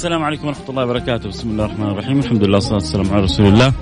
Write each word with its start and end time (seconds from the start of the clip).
السلام 0.00 0.24
عليكم 0.24 0.46
ورحمة 0.48 0.68
الله 0.68 0.84
وبركاته. 0.84 1.28
بسم 1.28 1.50
الله 1.50 1.64
الرحمن 1.64 1.90
الرحيم. 1.90 2.18
الحمد 2.18 2.44
لله 2.44 2.54
والصلاة 2.54 2.74
والسلام 2.74 3.08
على 3.12 3.22
رسول 3.22 3.46
الله. 3.46 3.72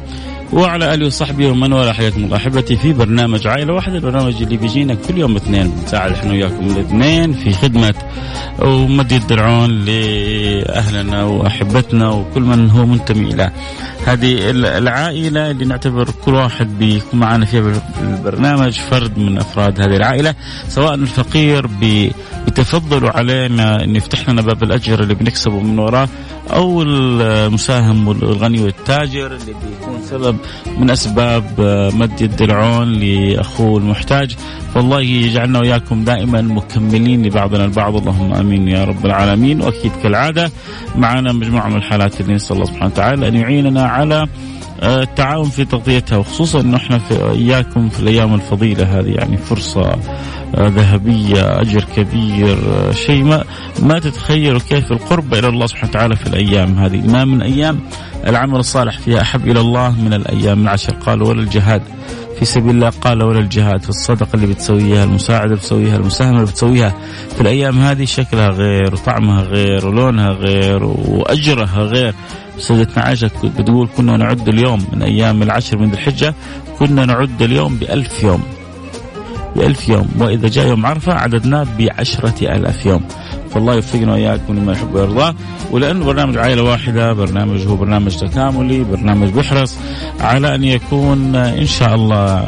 وعلى 0.52 0.94
آله 0.94 1.06
وصحبه 1.06 1.46
ومن 1.50 1.72
والاه 1.72 1.92
حياكم 1.92 2.24
الله. 2.24 2.36
أحبتي 2.36 2.76
في 2.76 2.92
برنامج 2.92 3.46
عائلة 3.46 3.74
واحدة 3.74 3.94
البرنامج 3.96 4.42
اللي 4.42 4.56
بيجينا 4.56 4.94
كل 4.94 5.18
يوم 5.18 5.36
اثنين. 5.36 5.68
بنساعد 5.70 6.12
إحنا 6.12 6.30
وياكم 6.32 6.66
الاثنين 6.66 7.32
في 7.32 7.52
خدمة 7.52 7.94
ومد 8.58 9.12
يد 9.12 9.32
العون 9.32 9.70
لأهلنا 9.70 11.24
وأحبتنا 11.24 12.10
وكل 12.10 12.42
من 12.42 12.70
هو 12.70 12.86
منتمي 12.86 13.34
إلى 13.34 13.50
هذه 14.06 14.50
العائلة 14.50 15.50
اللي 15.50 15.64
نعتبر 15.64 16.08
كل 16.24 16.34
واحد 16.34 16.78
بيكون 16.78 17.20
معنا 17.20 17.44
فيها 17.44 17.72
بالبرنامج 18.00 18.72
فرد 18.72 19.18
من 19.18 19.38
أفراد 19.38 19.80
هذه 19.80 19.96
العائلة 19.96 20.34
سواء 20.68 20.94
الفقير 20.94 21.66
بتفضلوا 22.46 23.10
علينا 23.10 23.84
أن 23.84 23.96
يفتح 23.96 24.28
لنا 24.28 24.42
باب 24.42 24.62
الأجر 24.62 25.02
اللي 25.02 25.14
بنكسبه 25.14 25.60
من 25.60 25.78
وراه 25.78 26.08
أو 26.52 26.82
المساهم 26.82 28.08
والغني 28.08 28.60
والتاجر 28.60 29.26
اللي 29.26 29.54
بيكون 29.54 30.02
سبب 30.10 30.36
من 30.78 30.90
أسباب 30.90 31.44
مد 31.94 32.20
يد 32.20 32.42
العون 32.42 32.92
لأخوه 32.92 33.78
المحتاج. 33.78 34.36
والله 34.76 35.00
يجعلنا 35.00 35.58
وإياكم 35.58 36.04
دائما 36.04 36.42
مكملين 36.42 37.26
لبعضنا 37.26 37.64
البعض. 37.64 37.96
اللهم 37.96 38.34
آمين 38.34 38.68
يا 38.68 38.84
رب 38.84 39.06
العالمين. 39.06 39.60
وأكيد 39.60 39.92
كالعادة 40.02 40.50
معنا 40.96 41.32
مجموعة 41.32 41.68
من 41.68 41.76
الحالات 41.76 42.20
اللي 42.20 42.34
نسأل 42.34 42.56
الله 42.56 42.66
سبحانه 42.66 42.86
وتعالى 42.86 43.28
أن 43.28 43.34
يعيننا 43.34 43.82
على 43.82 44.28
التعاون 44.82 45.48
في 45.50 45.64
تغطيتها 45.64 46.18
وخصوصا 46.18 46.60
إنه 46.60 46.76
إحنا 46.76 46.98
في 46.98 47.30
إياكم 47.30 47.88
في 47.88 48.00
الأيام 48.00 48.34
الفضيلة 48.34 49.00
هذه 49.00 49.10
يعني 49.10 49.36
فرصة 49.36 49.98
ذهبية 50.56 51.60
أجر 51.60 51.84
كبير 51.96 52.58
شيء 52.92 53.24
ما 53.24 53.44
ما 53.82 53.98
تتخيلوا 53.98 54.60
كيف 54.68 54.92
القرب 54.92 55.34
إلى 55.34 55.48
الله 55.48 55.66
سبحانه 55.66 55.90
وتعالى 55.90 56.16
في 56.16 56.26
الأيام 56.26 56.78
هذه. 56.78 57.06
ما 57.06 57.24
من 57.24 57.42
أيام 57.42 57.80
العمل 58.26 58.56
الصالح 58.56 58.98
فيها 58.98 59.20
أحب 59.20 59.48
إلى 59.48 59.60
الله 59.60 59.90
من 59.90 60.14
الأيام 60.14 60.62
العشر. 60.62 60.92
قالوا 60.92 61.28
ولا 61.28 61.40
الجهاد 61.40 61.82
في 62.38 62.44
سبيل 62.44 62.70
الله. 62.70 62.90
قال 62.90 63.22
ولا 63.22 63.40
الجهاد 63.40 63.82
في 63.82 63.88
الصدقة 63.88 64.28
اللي 64.34 64.46
بتسويها 64.46 65.04
المساعدة 65.04 65.44
اللي 65.44 65.56
بتسويها 65.56 65.96
المساهمة 65.96 66.34
اللي 66.34 66.46
بتسويها 66.46 66.94
في 67.34 67.40
الأيام 67.40 67.78
هذه. 67.78 68.04
شكلها 68.04 68.48
غير 68.48 68.94
وطعمها 68.94 69.42
غير 69.42 69.86
ولونها 69.86 70.30
غير 70.30 70.84
وأجرها 70.84 71.82
غير. 71.82 72.14
سيدتنا 72.58 73.04
عائشة 73.04 73.30
بتقول 73.44 73.88
كنا 73.96 74.16
نعد 74.16 74.48
اليوم 74.48 74.84
من 74.92 75.02
أيام 75.02 75.42
العشر 75.42 75.78
من 75.78 75.90
ذي 75.90 75.94
الحجة 75.94 76.34
كنا 76.78 77.06
نعد 77.06 77.42
اليوم 77.42 77.76
بألف 77.76 78.22
يوم. 78.22 78.42
بألف 79.58 79.88
يوم 79.88 80.08
وإذا 80.20 80.48
جاء 80.48 80.66
يوم 80.66 80.86
عرفة 80.86 81.12
عددناه 81.12 81.66
بعشرة 81.78 82.34
ألاف 82.42 82.86
يوم. 82.86 83.02
فالله 83.50 83.74
يوفقنا 83.74 84.12
وإياكم 84.12 84.56
لما 84.56 84.72
يحب 84.72 84.94
ويرضاه 84.94 85.34
ولأنه 85.70 86.04
برنامج 86.04 86.36
عائلة 86.38 86.62
واحدة 86.62 87.12
برنامج 87.12 87.66
هو 87.66 87.76
برنامج 87.76 88.16
تكاملي 88.16 88.84
برنامج 88.84 89.28
بيحرص 89.28 89.76
على 90.20 90.54
أن 90.54 90.64
يكون 90.64 91.36
إن 91.36 91.66
شاء 91.66 91.94
الله 91.94 92.44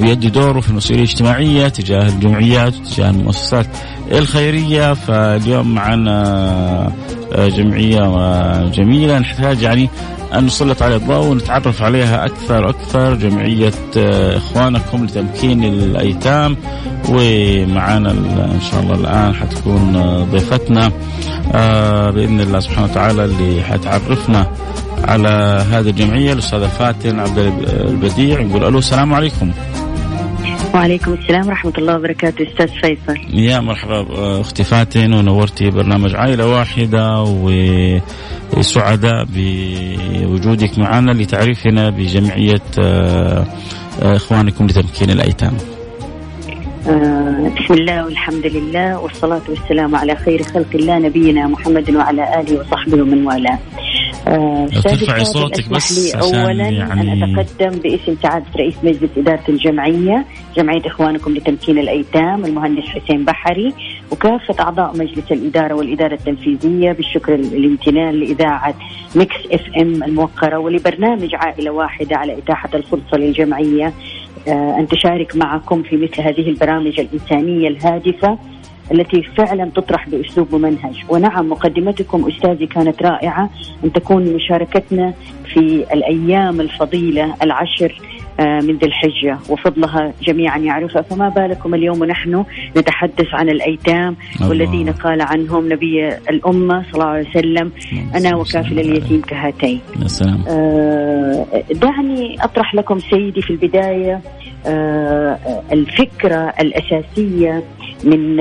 بيدي 0.00 0.30
دوره 0.30 0.60
في 0.60 0.70
المسؤولية 0.70 1.02
الاجتماعية 1.02 1.68
تجاه 1.68 2.08
الجمعيات 2.08 2.76
وتجاه 2.76 3.10
المؤسسات 3.10 3.66
الخيرية. 4.12 4.94
فاليوم 4.94 5.74
معنا 5.74 6.92
جمعية 7.36 8.64
جميلة 8.68 9.18
نحتاج 9.18 9.62
يعني 9.62 9.90
أن 10.34 10.46
نسلط 10.46 10.82
عليها 10.82 10.96
الضوء 10.96 11.26
ونتعرف 11.26 11.82
عليها 11.82 12.26
أكثر 12.26 12.66
وأكثر. 12.66 13.14
جمعية 13.14 13.72
إخوانكم 14.36 15.04
لتمكين 15.04 15.64
الأيتام. 15.64 16.56
ومعنا 17.08 18.10
إن 18.10 18.60
شاء 18.70 18.82
الله 18.82 18.94
الآن 18.94 19.34
حتكون 19.34 20.24
ضيفتنا. 20.30 20.92
بإذن 22.10 22.40
الله 22.40 22.60
سبحانه 22.60 22.90
وتعالى 22.90 23.24
اللي 23.24 23.62
حتعرفنا 23.62 24.46
على 25.04 25.64
هذه 25.70 25.88
الجمعية 25.88 26.32
الأستاذة 26.32 26.66
فاتن 26.66 27.20
عبد 27.20 27.38
البديع. 27.88 28.42
نقول 28.42 28.64
ألو 28.64 28.78
السلام 28.78 29.14
عليكم. 29.14 29.52
وعليكم 30.74 31.12
السلام 31.12 31.46
ورحمة 31.46 31.72
الله 31.78 31.96
وبركاته 31.96 32.46
أستاذ 32.48 32.68
فيصل. 32.68 33.38
يا 33.38 33.60
مرحبا 33.60 34.40
أختي 34.40 34.64
فاتن 34.64 35.14
ونورتي 35.14 35.70
برنامج 35.70 36.14
عائلة 36.14 36.46
واحدة 36.46 37.22
وسعداء 38.56 39.26
بوجودك 39.34 40.78
معنا 40.78 41.12
لتعريفنا 41.12 41.90
بجمعية 41.90 42.62
إخوانكم 44.02 44.66
لتمكين 44.66 45.10
الأيتام. 45.10 45.56
آه 46.88 47.52
بسم 47.58 47.74
الله 47.74 48.04
والحمد 48.04 48.46
لله 48.46 48.98
والصلاة 48.98 49.42
والسلام 49.48 49.96
على 49.96 50.16
خير 50.16 50.42
خلق 50.42 50.66
الله 50.74 50.98
نبينا 50.98 51.46
محمد 51.46 51.90
وعلى 51.90 52.40
آله 52.40 52.60
وصحبه 52.60 53.02
ومن 53.02 53.26
والاه. 53.26 53.58
آه 54.28 54.66
ترفعي 54.66 55.24
صوتك 55.24 55.68
بس 55.70 56.16
عشان 56.16 56.34
أولا 56.34 56.68
يعني... 56.68 57.02
أن 57.02 57.38
أتقدم 57.38 57.78
باسم 57.78 58.16
سعادة 58.22 58.44
رئيس 58.56 58.74
مجلس 58.82 59.10
إدارة 59.16 59.44
الجمعية 59.48 60.24
جمعية 60.56 60.86
إخوانكم 60.86 61.34
لتمكين 61.34 61.78
الأيتام 61.78 62.44
المهندس 62.44 62.84
حسين 62.84 63.24
بحري 63.24 63.74
وكافة 64.10 64.64
أعضاء 64.64 64.96
مجلس 64.96 65.32
الإدارة 65.32 65.74
والإدارة 65.74 66.14
التنفيذية 66.14 66.92
بالشكر 66.92 67.34
الامتنان 67.34 68.14
لإذاعة 68.14 68.74
Mix 69.14 69.36
FM 69.52 70.02
الموقرة 70.02 70.58
ولبرنامج 70.58 71.34
عائلة 71.34 71.70
واحدة 71.70 72.16
على 72.16 72.38
إتاحة 72.38 72.70
الفرصة 72.74 73.16
للجمعية. 73.16 73.92
أن 74.48 74.86
تشارك 74.90 75.36
معكم 75.36 75.82
في 75.82 75.96
مثل 75.96 76.20
هذه 76.22 76.48
البرامج 76.48 77.00
الإنسانية 77.00 77.68
الهادفة 77.68 78.38
التي 78.92 79.22
فعلا 79.22 79.70
تطرح 79.74 80.08
بأسلوب 80.08 80.54
ممنهج 80.54 81.02
ونعم 81.08 81.48
مقدمتكم 81.48 82.28
أستاذي 82.28 82.66
كانت 82.66 83.02
رائعة 83.02 83.50
أن 83.84 83.92
تكون 83.92 84.34
مشاركتنا 84.34 85.14
في 85.52 85.86
الأيام 85.92 86.60
الفضيلة 86.60 87.34
العشر 87.42 88.00
من 88.40 88.76
ذي 88.76 88.86
الحجة. 88.86 89.38
وفضلها 89.48 90.12
جميعا 90.22 90.58
يعرفها 90.58 91.02
فما 91.02 91.28
بالكم 91.28 91.74
اليوم 91.74 92.00
ونحن 92.00 92.44
نتحدث 92.76 93.26
عن 93.32 93.48
الأيتام 93.48 94.16
الله. 94.36 94.48
والذين 94.48 94.92
قال 94.92 95.22
عنهم 95.22 95.72
نبي 95.72 96.08
الأمة 96.08 96.82
صلى 96.82 96.94
الله 96.94 97.06
عليه 97.06 97.28
وسلم 97.28 97.72
أنا 98.14 98.36
وكافل 98.36 98.80
اليتيم 98.80 99.20
كهاتين. 99.20 99.80
آه 100.48 101.46
دعني 101.70 102.36
أطرح 102.44 102.74
لكم 102.74 102.98
سيدي 102.98 103.42
في 103.42 103.50
البداية 103.50 104.20
آه 104.66 105.38
الفكرة 105.72 106.52
الأساسية 106.60 107.62
من 108.04 108.36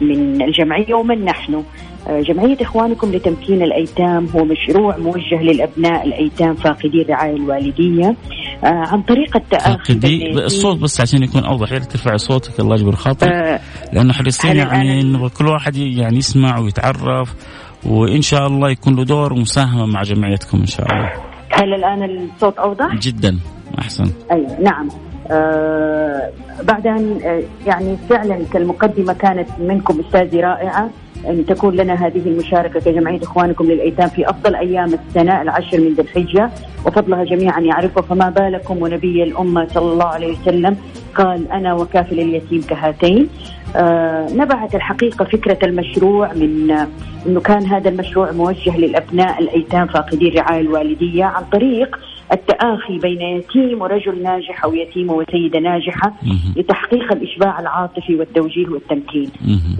من 0.00 0.42
الجمعية 0.42 0.94
ومن 0.94 1.24
نحن. 1.24 1.62
جمعية 2.10 2.56
إخوانكم 2.60 3.12
لتمكين 3.12 3.62
الأيتام 3.62 4.26
هو 4.26 4.44
مشروع 4.44 4.96
موجه 4.96 5.42
للأبناء 5.42 6.06
الأيتام 6.06 6.54
فاقدي 6.54 7.02
الرعاية 7.02 7.36
الوالدية. 7.36 8.16
عن 8.62 9.02
طريق 9.02 9.36
التأخي 9.36 10.00
الصوت 10.44 10.78
بس 10.78 11.00
عشان 11.00 11.22
يكون 11.22 11.44
أوضح 11.44 11.72
يا 11.72 11.78
ترفع 11.78 12.16
صوتك 12.16 12.60
الله 12.60 12.74
يجبر 12.74 12.94
خاطرك. 12.94 13.32
آه 13.32 13.60
لأنه 13.92 14.12
حريصين 14.12 14.56
يعني 14.56 15.00
إنه 15.00 15.28
كل 15.28 15.46
واحد 15.46 15.76
يعني 15.76 16.16
يسمع 16.16 16.58
ويتعرف 16.58 17.34
وإن 17.86 18.22
شاء 18.22 18.46
الله 18.46 18.70
يكون 18.70 18.96
له 18.96 19.04
دور 19.04 19.32
ومساهمة 19.32 19.86
مع 19.86 20.02
جمعيتكم 20.02 20.58
إن 20.58 20.66
شاء 20.66 20.86
الله. 20.92 21.12
هل 21.52 21.74
الآن 21.74 22.28
الصوت 22.34 22.58
أوضح؟ 22.58 22.94
جدا 22.94 23.38
أحسن. 23.78 24.10
أيوة 24.32 24.60
نعم. 24.60 24.88
آه 25.30 26.30
بعد 26.62 26.86
أن 26.86 27.20
آه 27.24 27.42
يعني 27.66 27.96
فعلا 28.10 28.38
كالمقدمة 28.52 29.12
كانت 29.12 29.48
منكم 29.60 30.00
أستاذي 30.00 30.40
رائعة. 30.40 30.90
أن 31.30 31.46
تكون 31.46 31.76
لنا 31.76 32.06
هذه 32.06 32.22
المشاركة 32.26 32.80
كجمعية 32.80 33.22
إخوانكم 33.22 33.64
للأيتام 33.64 34.08
في 34.08 34.30
أفضل 34.30 34.54
أيام 34.54 34.94
السنة 34.94 35.42
العشر 35.42 35.80
من 35.80 35.94
ذي 35.94 36.02
الحجة. 36.02 36.50
وفضلها 36.86 37.24
جميعا 37.24 37.60
يعرفها 37.60 38.02
فما 38.02 38.30
بالكم 38.30 38.82
ونبي 38.82 39.22
الأمة 39.22 39.66
صلى 39.74 39.92
الله 39.92 40.06
عليه 40.06 40.32
وسلم. 40.32 40.76
قال 41.14 41.52
أنا 41.52 41.74
وكافل 41.74 42.20
اليتيم 42.20 42.62
كهاتين. 42.62 43.28
آه 43.76 44.26
نبعت 44.32 44.74
الحقيقة 44.74 45.24
فكرة 45.24 45.58
المشروع 45.62 46.32
من 46.32 46.70
آه 46.70 46.88
أنه 47.26 47.40
كان 47.40 47.66
هذا 47.66 47.88
المشروع 47.88 48.32
موجه 48.32 48.78
للأبناء 48.78 49.42
الأيتام 49.42 49.86
فاقدي 49.86 50.28
الرعاية 50.28 50.60
الوالدية 50.60 51.24
عن 51.24 51.42
طريق 51.52 51.98
التآخي 52.32 52.98
بين 52.98 53.20
يتيم 53.22 53.82
ورجل 53.82 54.22
ناجح 54.22 54.64
أو 54.64 54.74
يتيمة 54.74 55.12
وسيدة 55.14 55.58
ناجحة 55.58 56.12
لتحقيق 56.56 57.12
الإشباع 57.12 57.60
العاطفي 57.60 58.14
والتوجيه 58.16 58.68
والتمكين. 58.68 59.30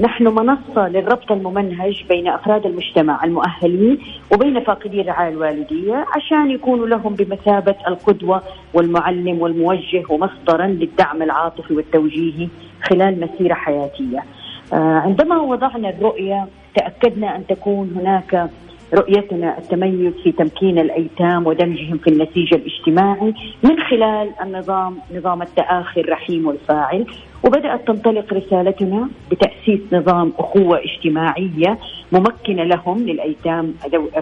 نحن 0.00 0.24
منصة 0.26 0.88
للربط 0.88 1.32
الممنهج 1.32 2.04
بين 2.08 2.28
أفراد 2.28 2.66
المجتمع 2.66 3.24
المؤهلين 3.24 3.98
وبين 4.32 4.60
فاقدي 4.60 5.00
الرعاية 5.00 5.32
الوالدية 5.32 6.04
عشان 6.16 6.50
يكونوا 6.50 6.86
لهم 6.86 7.14
بمثابة 7.14 7.74
القدوة 7.88 8.42
والمعلم 8.74 9.40
والموجه 9.40 10.02
ومصدرا 10.10 10.66
للدعم 10.66 11.22
العاطفي 11.22 11.74
والتوجيهي 11.74 12.48
خلال 12.82 13.20
مسيرة 13.20 13.54
حياتية. 13.54 14.24
آه، 14.72 14.76
عندما 14.76 15.40
وضعنا 15.40 15.88
الرؤية 15.90 16.46
تأكدنا 16.74 17.36
أن 17.36 17.46
تكون 17.46 17.94
هناك 17.96 18.50
رؤيتنا 18.94 19.58
التميز 19.58 20.12
في 20.22 20.32
تمكين 20.32 20.78
الأيتام 20.78 21.46
ودمجهم 21.46 21.98
في 21.98 22.10
النسيج 22.10 22.54
الاجتماعي 22.54 23.34
من 23.62 23.80
خلال 23.90 24.30
النظام 24.42 24.98
نظام 25.14 25.42
التآخي 25.42 26.00
الرحيم 26.00 26.46
والفاعل. 26.46 27.06
وبدأت 27.44 27.86
تنطلق 27.86 28.34
رسالتنا 28.34 29.08
بتأسيس 29.30 29.80
نظام 29.92 30.32
أخوة 30.38 30.80
اجتماعية 30.84 31.78
ممكنة 32.12 32.62
لهم 32.64 32.98
للأيتام 32.98 33.74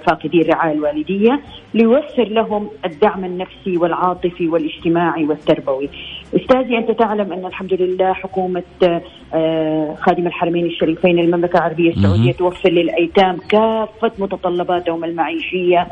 فاقدي 0.06 0.43
الرعاية 0.43 0.72
الوالدية 0.72 1.40
ليوفر 1.75 2.25
لهم 2.28 2.69
الدعم 2.84 3.25
النفسي 3.25 3.76
والعاطفي 3.76 4.49
والاجتماعي 4.49 5.25
والتربوي. 5.25 5.88
أستاذي 6.37 6.78
أنت 6.78 6.90
تعلم 6.90 7.32
أن 7.32 7.46
الحمد 7.46 7.72
لله 7.75 8.12
حكومة 8.12 8.62
آه، 9.34 9.94
خادم 10.00 10.26
الحرمين 10.26 10.67
الشريفين 10.67 11.19
المملكة 11.19 11.56
العربية 11.56 11.90
السعودية 11.90 12.32
توفر 12.32 12.70
للأيتام 12.70 13.37
كافة 13.49 14.12
متطلباتهم 14.19 15.05
المعيشية 15.05 15.88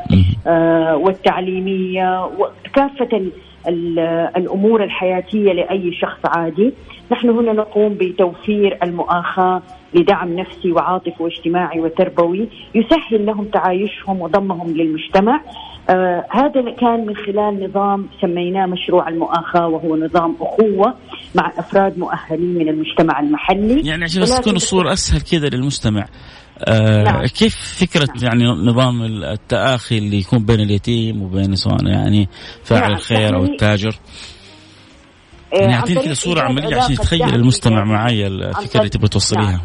آه، 0.47 0.95
والتعليمية 0.95 2.25
وكافة 2.25 3.21
الأمور 3.67 4.83
الحياتية 4.83 5.53
لأي 5.53 5.91
شخص 6.01 6.19
عادي، 6.25 6.73
نحن 7.11 7.29
هنا 7.29 7.53
نقوم 7.53 7.93
بتوفير 7.93 8.77
المؤاخاة 8.83 9.61
لدعم 9.93 10.39
نفسي 10.39 10.71
وعاطفي 10.71 11.23
واجتماعي 11.23 11.79
وتربوي 11.79 12.47
يسهل 12.75 13.25
لهم 13.25 13.45
تعايشهم 13.45 14.21
وضمهم 14.21 14.77
للمجتمع. 14.77 15.41
آه 15.89 16.25
هذا 16.31 16.71
كان 16.81 17.05
من 17.05 17.15
خلال 17.15 17.69
نظام 17.69 18.07
سميناه 18.21 18.65
مشروع 18.65 19.09
المؤاخاة 19.09 19.67
وهو 19.67 19.95
نظام 19.95 20.35
أخوة 20.41 20.95
مع 21.35 21.51
أفراد 21.57 21.99
مؤهلين 21.99 22.53
من 22.57 22.69
المجتمع 22.69 23.19
المحلي. 23.19 23.87
يعني 23.87 24.03
عشان 24.03 24.25
تكون 24.25 24.55
الصورة 24.55 24.93
أسهل 24.93 25.21
كذا 25.21 25.49
للمجتمع 25.49 26.01
آه 26.01 26.42
نعم. 26.69 27.25
كيف 27.25 27.55
فكرة 27.55 28.05
نعم. 28.05 28.23
يعني 28.23 28.43
نظام 28.43 29.01
التآخي 29.23 29.97
اللي 29.97 30.19
يكون 30.19 30.45
بين 30.45 30.59
اليتيم 30.59 31.21
وبين 31.21 31.55
سواء 31.55 31.87
يعني 31.87 32.29
فاعل 32.63 32.81
نعم. 32.81 32.91
الخير 32.91 33.35
أو 33.35 33.43
التاجر 33.43 33.95
يعني 35.53 35.75
اعطيني 35.75 35.99
كذا 35.99 36.13
صورة 36.13 36.41
عملية 36.41 36.75
عشان 36.75 36.93
يتخيل 36.93 37.35
المستمع 37.35 37.83
معي 37.83 38.27
الفكرة 38.27 38.79
اللي 38.79 38.89
تبغى 38.89 39.07
توصليها 39.07 39.51
نعم. 39.51 39.61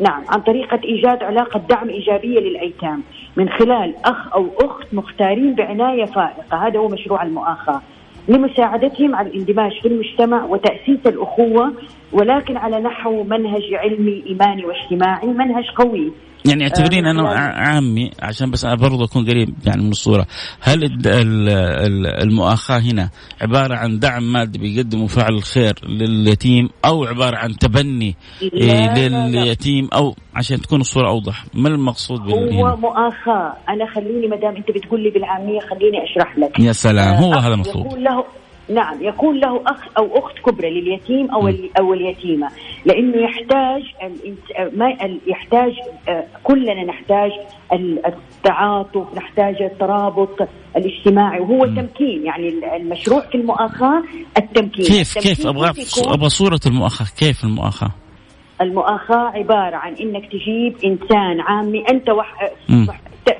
نعم 0.00 0.24
عن 0.28 0.40
طريقة 0.40 0.80
إيجاد 0.84 1.22
علاقة 1.22 1.60
دعم 1.70 1.88
إيجابية 1.88 2.40
للأيتام 2.40 3.02
من 3.36 3.48
خلال 3.48 3.94
أخ 4.04 4.34
أو 4.34 4.48
أخت 4.60 4.94
مختارين 4.94 5.54
بعناية 5.54 6.04
فائقة 6.04 6.66
هذا 6.66 6.78
هو 6.78 6.88
مشروع 6.88 7.22
المؤاخاة 7.22 7.82
لمساعدتهم 8.28 9.14
على 9.14 9.28
الاندماج 9.28 9.72
في 9.82 9.88
المجتمع 9.88 10.44
وتأسيس 10.44 11.06
الأخوة 11.06 11.72
ولكن 12.12 12.56
على 12.56 12.76
نحو 12.80 13.24
منهج 13.24 13.62
علمي 13.74 14.24
إيماني 14.26 14.62
واجتماعي 14.64 15.26
منهج 15.26 15.64
قوي. 15.76 16.12
يعني 16.44 16.62
اعتبرين 16.64 17.06
أنا 17.06 17.28
عامي 17.38 18.10
عشان 18.22 18.50
بس 18.50 18.64
أنا 18.64 18.74
برضه 18.74 19.04
أكون 19.04 19.26
قريب 19.26 19.54
يعني 19.66 19.82
من 19.82 19.90
الصورة، 19.90 20.26
هل 20.60 20.78
المؤاخاة 22.22 22.78
هنا 22.78 23.10
عبارة 23.40 23.74
عن 23.74 23.98
دعم 23.98 24.32
مادي 24.32 24.58
بيقدمه 24.58 25.06
فعل 25.06 25.34
الخير 25.34 25.74
لليتيم 25.88 26.68
أو 26.84 27.04
عبارة 27.04 27.36
عن 27.36 27.56
تبني 27.56 28.16
لليتيم 28.52 29.88
أو 29.94 30.14
عشان 30.34 30.60
تكون 30.60 30.80
الصورة 30.80 31.08
أوضح، 31.08 31.44
ما 31.54 31.68
المقصود 31.68 32.20
هو 32.20 32.76
مؤاخاة، 32.76 33.56
أنا 33.68 33.86
خليني 33.94 34.26
ما 34.26 34.36
دام 34.36 34.56
أنت 34.56 34.70
بتقول 34.70 35.02
لي 35.02 35.10
بالعامية 35.10 35.60
خليني 35.60 36.04
أشرح 36.04 36.38
لك. 36.38 36.60
يا 36.60 36.72
سلام 36.72 37.14
هو 37.14 37.32
هذا 37.34 37.54
المطلوب 37.54 37.86
يقول 37.86 38.04
له 38.04 38.24
نعم 38.68 39.02
يكون 39.02 39.40
له 39.40 39.62
أخ 39.66 39.80
أو 39.98 40.18
أخت 40.18 40.38
كبرى 40.38 40.80
لليتيم 40.80 41.30
أو 41.30 41.52
أو 41.78 41.94
اليتيمة 41.94 42.48
لأنه 42.84 43.16
يحتاج 43.16 43.82
ما 44.72 44.96
يحتاج 45.26 45.72
آه، 46.08 46.24
كلنا 46.44 46.84
نحتاج 46.84 47.30
التعاطف 47.72 49.14
نحتاج 49.16 49.62
الترابط 49.62 50.48
الاجتماعي 50.76 51.40
وهو 51.40 51.64
التمكين 51.64 52.26
يعني 52.26 52.76
المشروع 52.76 53.20
في 53.20 53.34
المؤاخاة 53.34 54.02
التمكين. 54.38 54.84
كيف 54.84 55.16
التمكين 55.16 55.34
كيف 55.34 55.46
أبغى 55.46 55.72
أبغى 56.14 56.28
صورة 56.28 56.60
المؤاخاة. 56.66 57.06
كيف 57.18 57.44
المؤاخاة؟ 57.44 57.90
المؤاخاة 58.60 59.28
عبارة 59.28 59.76
عن 59.76 59.94
إنك 59.94 60.26
تجيب 60.26 60.76
إنسان 60.84 61.40
عامي 61.40 61.84
أنت 61.90 62.10
وح... 62.10 62.50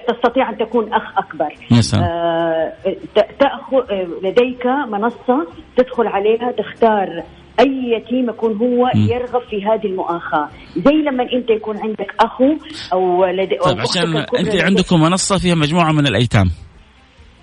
تستطيع 0.08 0.50
أن 0.50 0.56
تكون 0.58 0.92
أخ 0.94 1.18
أكبر. 1.18 1.54
آه 2.02 2.72
تأخذ 3.14 3.90
آه، 3.90 4.06
لديك 4.22 4.66
منصة 4.88 5.46
تدخل 5.76 6.06
عليها 6.06 6.52
تختار 6.52 7.22
أي 7.60 7.92
يتيم 7.96 8.28
يكون 8.28 8.56
هو 8.56 8.90
م. 8.94 8.98
يرغب 8.98 9.42
في 9.50 9.64
هذه 9.64 9.86
المؤاخاة. 9.86 10.48
زي 10.76 10.92
لما 10.92 11.22
أنت 11.32 11.50
يكون 11.50 11.76
عندك 11.78 12.14
أخو 12.20 12.56
أو 12.92 13.24
لدي 13.24 13.56
طيب 13.56 13.80
عشان 13.80 14.16
أنت 14.38 14.56
عندكم 14.62 15.00
منصة 15.00 15.38
فيها 15.38 15.54
مجموعة 15.54 15.92
من 15.92 16.06
الأيتام. 16.06 16.46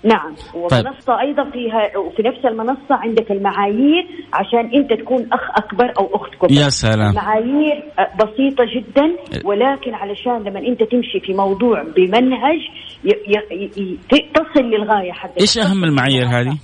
نعم. 0.04 0.34
ومنصة 0.54 1.06
طيب. 1.06 1.18
أيضا 1.18 1.50
فيها 1.50 1.98
وفي 1.98 2.22
نفس 2.22 2.44
المنصة 2.44 2.94
عندك 2.94 3.30
المعايير 3.30 4.06
عشان 4.32 4.70
أنت 4.74 4.92
تكون 4.92 5.28
أخ 5.32 5.50
أكبر 5.56 5.92
أو 5.98 6.16
أخت 6.16 6.34
كبر 6.34 6.52
يا 6.52 6.68
سلام. 6.68 7.10
المعايير 7.10 7.84
بسيطة 8.20 8.64
جدا 8.76 9.16
ولكن 9.44 9.94
علشان 9.94 10.42
لما 10.42 10.58
أنت 10.60 10.82
تمشي 10.82 11.20
في 11.20 11.32
موضوع 11.32 11.82
بمنهج 11.96 12.58
ي... 13.04 13.08
ي... 13.10 13.70
ي... 13.76 13.98
تصل 14.34 14.64
للغاية 14.64 15.12
حتى 15.12 15.40
إيش 15.40 15.58
أهم 15.58 15.84
المعايير 15.84 16.26
هذه؟ 16.26 16.58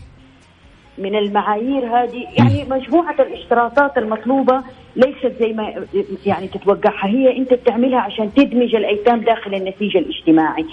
من 0.99 1.17
المعايير 1.17 1.87
هذه 1.87 2.27
يعني 2.39 2.65
مجموعة 2.71 3.15
الاشتراطات 3.21 3.99
المطلوبة 3.99 4.63
ليست 4.97 5.33
زي 5.41 5.53
ما 5.53 5.87
يعني 6.27 6.49
تتوقعها. 6.49 7.07
هي 7.07 7.37
انت 7.37 7.55
بتعملها 7.55 8.01
عشان 8.01 8.35
تدمج 8.35 8.75
الأيتام 8.77 9.21
داخل 9.21 9.55
النسيج 9.55 9.97
الاجتماعي. 9.97 10.65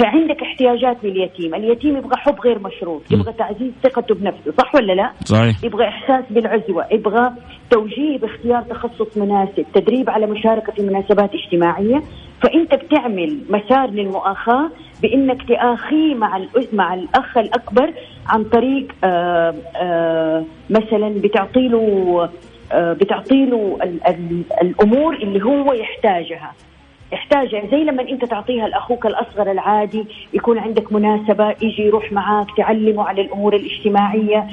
فعندك 0.00 0.42
احتياجات 0.42 0.96
لليتيم. 1.04 1.54
اليتيم 1.54 1.96
يبغى 1.96 2.16
حب 2.16 2.40
غير 2.40 2.58
مشروط 2.58 3.02
يبغى 3.12 3.32
تعزيز 3.32 3.72
ثقته 3.82 4.14
بنفسه 4.14 4.52
صح 4.58 4.74
ولا 4.74 4.92
لا؟ 4.92 5.10
صحيح. 5.24 5.64
يبغى 5.64 5.88
إحساس 5.88 6.24
بالعزوة 6.30 6.86
يبغى 6.92 7.30
توجيه 7.70 8.18
باختيار 8.18 8.62
تخصص 8.62 9.18
مناسب 9.18 9.64
تدريب 9.74 10.10
على 10.10 10.26
مشاركة 10.26 10.72
في 10.72 10.82
مناسبات 10.82 11.30
اجتماعية. 11.34 12.02
فأنت 12.42 12.74
بتعمل 12.74 13.38
مسار 13.48 13.90
للمؤاخاة 13.90 14.70
بإنك 15.02 15.48
تآخيه 15.48 16.14
مع 16.14 16.40
مع 16.72 16.94
الأخ 16.94 17.38
الأكبر 17.38 17.92
عن 18.28 18.44
طريق 18.44 18.92
آآ 19.04 19.54
آآ 19.76 20.44
مثلا 20.70 21.08
بتعطي 21.08 21.68
له 21.68 22.28
بتعطي 22.74 23.44
له 23.46 23.78
الأمور 24.62 25.14
اللي 25.14 25.44
هو 25.44 25.72
يحتاجها. 25.72 26.54
يحتاجها 27.12 27.70
زي 27.70 27.76
لما 27.76 28.02
انت 28.02 28.24
تعطيها 28.24 28.68
لأخوك 28.68 29.06
الأصغر 29.06 29.50
العادي 29.50 30.04
يكون 30.34 30.58
عندك 30.58 30.92
مناسبة 30.92 31.48
يجي 31.50 31.82
يروح 31.82 32.12
معاك 32.12 32.46
تعلمه 32.56 33.04
على 33.04 33.22
الأمور 33.22 33.56
الاجتماعية 33.56 34.46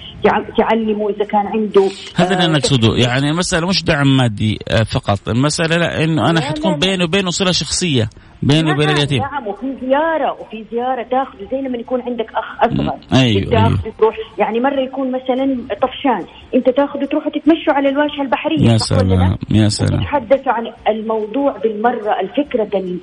تعلمه 0.58 1.10
إذا 1.10 1.26
كان 1.26 1.48
عنده 1.48 1.90
هذا 2.16 2.34
اللي 2.34 2.46
آه 2.46 2.58
نقصده. 2.58 2.96
يعني 2.98 3.30
المساله 3.30 3.68
مش 3.68 3.84
دعم 3.84 4.18
مادي 4.18 4.60
آه، 4.70 4.84
فقط. 4.84 5.30
المسألة 5.30 5.78
لا 5.78 6.04
إنه 6.04 6.30
أنا 6.30 6.42
حتكون 6.42 6.80
بيني 6.80 7.04
وبينه 7.04 7.30
صله 7.30 7.52
شخصية 7.52 8.10
بيني 8.44 8.72
وبين 8.72 8.90
اليتيم. 8.90 9.22
نعم 9.22 9.48
وفي 9.48 9.76
زيارة 9.82 10.32
وفي 10.42 10.66
زيارة 10.72 11.04
تاخذه 11.04 11.48
زي 11.52 11.62
لما 11.62 11.78
يكون 11.78 12.02
عندك 12.02 12.30
أخ 12.36 12.64
أصغر. 12.64 12.96
أيوه 13.14 13.50
تاخذه 13.50 13.84
أيوه. 13.86 13.98
تروح 13.98 14.16
يعني 14.38 14.60
مرة 14.60 14.82
يكون 14.82 15.08
مثلا 15.12 15.58
طفشان. 15.82 16.26
أنت 16.56 16.70
تاخذه 16.70 17.06
تروحوا 17.06 17.32
تتمشوا 17.32 17.74
على 17.74 17.90
الواجهة 17.90 18.22
البحرية 18.22 18.72
يا 18.72 18.78
سلام 18.78 19.38
يا 19.52 19.70
سلام. 19.70 20.00
تتحدثوا 20.02 20.52
عن 20.54 20.72
الموضوع 20.90 21.58
بالمرة 21.58 22.22
الفكرة 22.56 22.98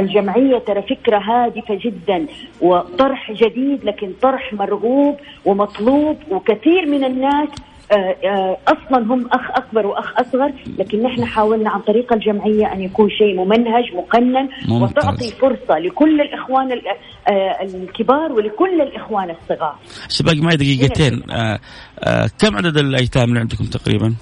الجمعية 0.00 0.58
ترى 0.58 0.82
فكرة 0.82 1.18
هادفة 1.18 1.74
جدا 1.84 2.26
وطرح 2.60 3.32
جديد 3.32 3.84
لكن 3.84 4.12
طرح 4.22 4.52
مرغوب 4.52 5.16
ومطلوب 5.44 6.16
وكثير 6.30 6.86
من 6.86 7.04
الناس 7.04 7.48
آه، 7.92 8.56
أصلا 8.68 9.14
هم 9.14 9.26
أخ 9.26 9.50
أكبر 9.50 9.86
وأخ 9.86 10.20
أصغر 10.20 10.52
لكن 10.78 11.02
نحن 11.02 11.24
حاولنا 11.24 11.70
عن 11.70 11.80
طريق 11.80 12.12
الجمعية 12.12 12.72
أن 12.72 12.80
يكون 12.80 13.10
شيء 13.10 13.36
ممنهج 13.36 13.94
مقنن 13.94 14.48
ممتاز. 14.68 14.82
وتعطي 14.98 15.30
فرصة 15.30 15.78
لكل 15.78 16.20
الإخوان 16.20 16.72
ال- 16.72 16.82
آه، 17.28 17.62
الكبار 17.64 18.32
ولكل 18.32 18.80
الإخوان 18.82 19.30
الصغار 19.30 19.76
هسه 20.08 20.24
باقي 20.24 20.40
معي 20.40 20.56
دقيقتين 20.56 21.30
آه 21.30 21.58
آه 21.98 22.26
كم 22.40 22.56
عدد 22.56 22.76
الأيتام 22.76 23.28
اللي 23.28 23.40
عندكم 23.40 23.64
تقريبا؟ 23.64 24.14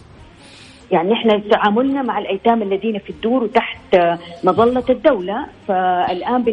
يعني 0.92 1.12
إحنا 1.12 1.38
تعاملنا 1.50 2.02
مع 2.02 2.18
الأيتام 2.18 2.62
الذين 2.62 2.98
في 2.98 3.10
الدور 3.10 3.44
وتحت 3.44 3.96
مظلة 4.44 4.84
الدولة 4.90 5.46
فالآن 5.68 6.44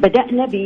بدأنا 0.00 0.46
ب 0.46 0.56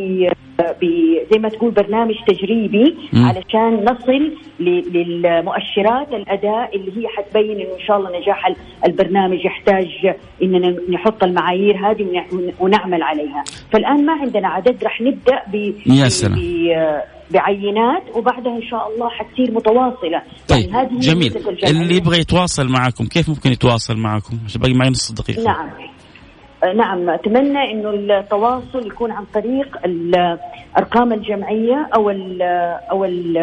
ب- 0.83 1.19
زي 1.33 1.39
ما 1.39 1.49
تقول 1.49 1.71
برنامج 1.71 2.15
تجريبي. 2.27 2.97
علشان 3.27 3.85
نصل 3.85 4.33
ل- 4.61 4.83
للمؤشرات 4.93 6.09
الأداء 6.13 6.77
اللي 6.77 6.93
هي 7.03 7.09
حتبين 7.09 7.51
انه 7.61 7.75
إن 7.81 7.87
شاء 7.87 7.97
الله 7.99 8.19
نجاح 8.21 8.47
ال- 8.47 8.57
البرنامج 8.87 9.45
يحتاج 9.45 10.15
اننا 10.43 10.77
نحط 10.91 11.25
المعايير 11.25 11.77
هذه 11.91 12.03
ونع- 12.03 12.53
ونعمل 12.61 13.03
عليها 13.03 13.45
فالآن 13.73 14.07
ما 14.07 14.13
عندنا 14.13 14.49
عدد 14.49 14.85
راح 14.85 15.01
نبدأ 15.01 15.43
ب 15.53 15.55
يا 15.87 16.09
سلام. 16.09 16.39
بعينات 17.31 18.03
وبعدها 18.17 18.57
إن 18.57 18.63
شاء 18.71 18.89
الله 18.95 19.09
حتصير 19.11 19.51
متواصلة. 19.53 20.23
طيب 20.49 20.69
يعني 20.71 20.73
هذه 20.89 21.01
جميل. 21.01 21.37
اللي 21.65 21.97
يبغى 21.97 22.19
يتواصل 22.21 22.69
معكم 22.69 23.07
كيف 23.07 23.29
ممكن 23.29 23.53
يتواصل 23.53 23.97
معكم؟ 23.97 24.39
عشان 24.47 24.61
باقي 24.61 24.75
معي 24.75 24.91
نص 24.91 25.13
دقيقة. 25.13 25.43
نعم. 25.43 25.69
آه، 26.65 26.73
نعم. 26.73 27.11
أتمنى 27.11 27.71
إنه 27.73 27.91
التواصل 27.91 28.87
يكون 28.87 29.11
عن 29.11 29.25
طريق 29.35 29.79
ارقام 30.79 31.13
الجمعية 31.13 31.89
أو 31.95 32.11
ال 32.11 32.43
أو 32.91 33.05
ال 33.05 33.37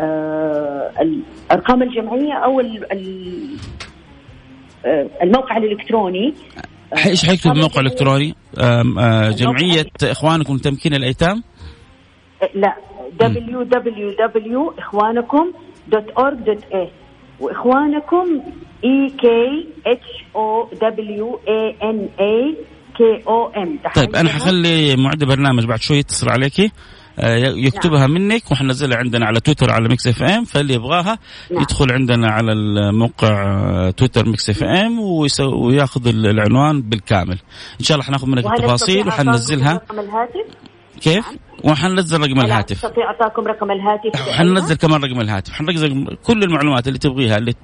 آه، 0.00 0.90
الأرقام 1.00 1.82
الجمعية 1.82 2.32
أو 2.32 2.60
ال- 2.60 2.84
آه، 4.86 5.06
الموقع 5.22 5.56
الإلكتروني. 5.56 6.34
إيش 7.06 7.26
حيكتب 7.26 7.50
الموقع 7.52 7.80
الإلكتروني؟ 7.80 8.34
جمعية 9.36 9.86
إخوانكم 10.02 10.56
تمكين 10.56 10.94
الأيتام؟ 10.94 11.42
لا 12.54 12.76
www.ekhowanakom.org.sa 15.54 16.88
وإخوانكم 17.40 18.40
E 18.84 19.10
K 19.20 19.68
H 19.86 20.24
O 20.36 20.68
W 20.82 21.40
A 21.48 21.76
N 21.90 22.08
A 22.20 22.56
K 22.96 23.22
O 23.28 23.46
M 23.48 23.78
طيب 23.94 24.14
أنا 24.16 24.28
حخلي 24.30 24.96
معد 24.96 25.24
برنامج 25.24 25.64
بعد 25.66 25.78
شوي 25.80 25.96
يتصل 25.98 26.30
عليكي 26.30 26.70
آه، 27.18 27.36
يكتبها 27.36 28.06
منك 28.06 28.50
وحنزلها 28.52 28.98
عندنا 28.98 29.26
على 29.26 29.40
تويتر 29.40 29.70
على 29.70 29.88
Mix 29.88 30.06
FM 30.06 30.44
فاللي 30.44 30.74
يبغاها 30.74 31.18
نعم. 31.50 31.62
يدخل 31.62 31.92
عندنا 31.92 32.28
على 32.30 32.52
الموقع 32.52 33.42
آه، 33.42 33.90
تويتر 33.90 34.26
Mix 34.28 34.50
FM 34.50 34.98
وياخذ 35.64 36.08
ال- 36.08 36.26
العنوان 36.26 36.82
بالكامل. 36.82 37.38
إن 37.80 37.84
شاء 37.84 37.94
الله 37.94 38.06
حناخذ 38.06 38.28
منك 38.28 38.46
التفاصيل 38.46 39.08
وحننزلها. 39.08 39.72
رقم 39.74 40.00
الهاتف؟ 40.00 40.46
وحننزل 41.64 42.20
رقم 42.20 42.40
الهاتف. 42.40 42.76
أستطيع 42.76 43.04
إعطاكم 43.06 43.42
رقم 43.46 43.70
الهاتف. 43.70 44.28
حننزل 44.28 44.74
كمان 44.74 45.04
رقم 45.04 45.20
الهاتف. 45.20 45.52
حننزل 45.52 46.16
كل 46.22 46.42
المعلومات 46.42 46.88
اللي 46.88 46.98
تبغيها 46.98 47.38
اللي 47.38 47.54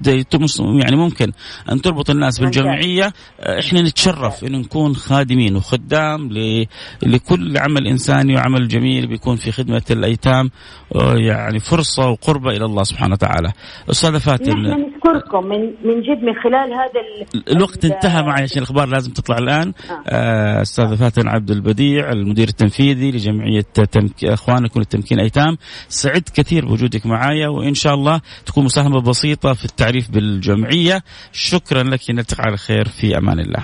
يعني 0.83 0.95
ممكن 0.95 1.31
أن 1.71 1.81
تربط 1.81 2.09
الناس. 2.09 2.39
بالجمعية. 2.39 3.13
آه، 3.39 3.59
إحنا 3.59 3.81
نتشرف 3.81 4.43
انه 4.43 4.57
نكون 4.57 4.95
خادمين 4.95 5.55
وخدام 5.55 6.29
ل... 6.31 6.65
لكل 7.03 7.57
عمل 7.57 7.87
إنساني 7.87 8.35
وعمل 8.35 8.67
جميل 8.67 9.07
بيكون 9.07 9.35
في 9.35 9.51
خدمة 9.51 9.81
الأيتام. 9.91 10.49
آه، 10.95 11.15
يعني 11.15 11.59
فرصة 11.59 12.09
وقربة 12.09 12.51
إلى 12.51 12.65
الله 12.65 12.83
سبحانه 12.83 13.13
وتعالى. 13.13 13.51
أستاذة 13.89 14.17
فاتن. 14.17 14.51
نحن 14.51 14.85
نشكركم 14.95 15.45
من 15.45 15.59
من 15.59 16.01
جد 16.01 16.23
من 16.23 16.33
خلال 16.43 16.73
هذا 16.73 17.01
ال- 17.35 17.55
الوقت 17.57 17.85
ال- 17.85 17.93
انتهى 17.93 18.23
معي 18.23 18.43
عشان 18.43 18.57
الأخبار 18.57 18.87
لازم 18.87 19.11
تطلع 19.11 19.37
الآن. 19.37 19.73
آه، 20.07 20.61
أستاذة 20.61 20.95
فاتن 20.95 21.27
عبد 21.27 21.51
البديع 21.51 22.11
المدير 22.11 22.47
التنفيذي 22.47 23.11
لجمعية 23.11 23.65
تمك... 23.85 24.23
اخوانكم 24.23 24.81
لتمكين 24.81 25.19
أيتام. 25.19 25.57
سعدت 25.89 26.29
كثير 26.29 26.65
بوجودك 26.65 27.05
معايا 27.05 27.47
وإن 27.47 27.73
شاء 27.73 27.93
الله 27.93 28.21
تكون 28.45 28.65
مساهمة 28.65 29.01
بسيطة 29.01 29.53
في 29.53 29.65
التعريف 29.65 30.11
بالجمعية. 30.11 31.03
شكرا 31.31 31.83
لك 31.83 31.99
نلتقي 32.09 32.43
على 32.43 32.57
خير 32.57 32.87
في 32.87 33.17
أمان 33.17 33.39
الله. 33.39 33.63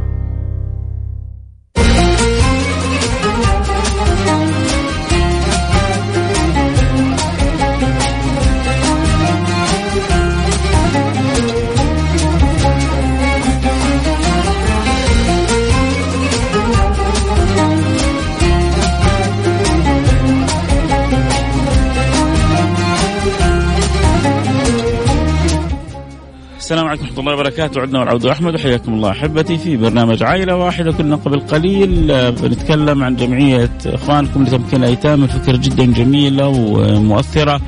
السلام 26.71 26.87
عليكم 26.87 27.03
ورحمة 27.03 27.19
الله 27.19 27.33
وبركاته. 27.33 27.81
عدنا 27.81 27.99
والعود 27.99 28.25
أحمد. 28.25 28.55
وحياكم 28.55 28.93
الله 28.93 29.11
أحبتي 29.11 29.57
في 29.57 29.77
برنامج 29.77 30.23
عائلة 30.23 30.55
واحدة 30.55 30.91
كنا 30.91 31.15
قبل 31.15 31.39
قليل. 31.39 32.11
آه، 32.11 32.29
بنتكلم 32.29 33.03
عن 33.03 33.15
جمعية 33.15 33.77
إخوانكم 33.85 34.43
لتمكين 34.43 34.83
الأيتام 34.83 35.23
الفكرة 35.23 35.57
جدا 35.57 35.85
جميلة 35.85 36.47
ومؤثرة. 36.47 37.61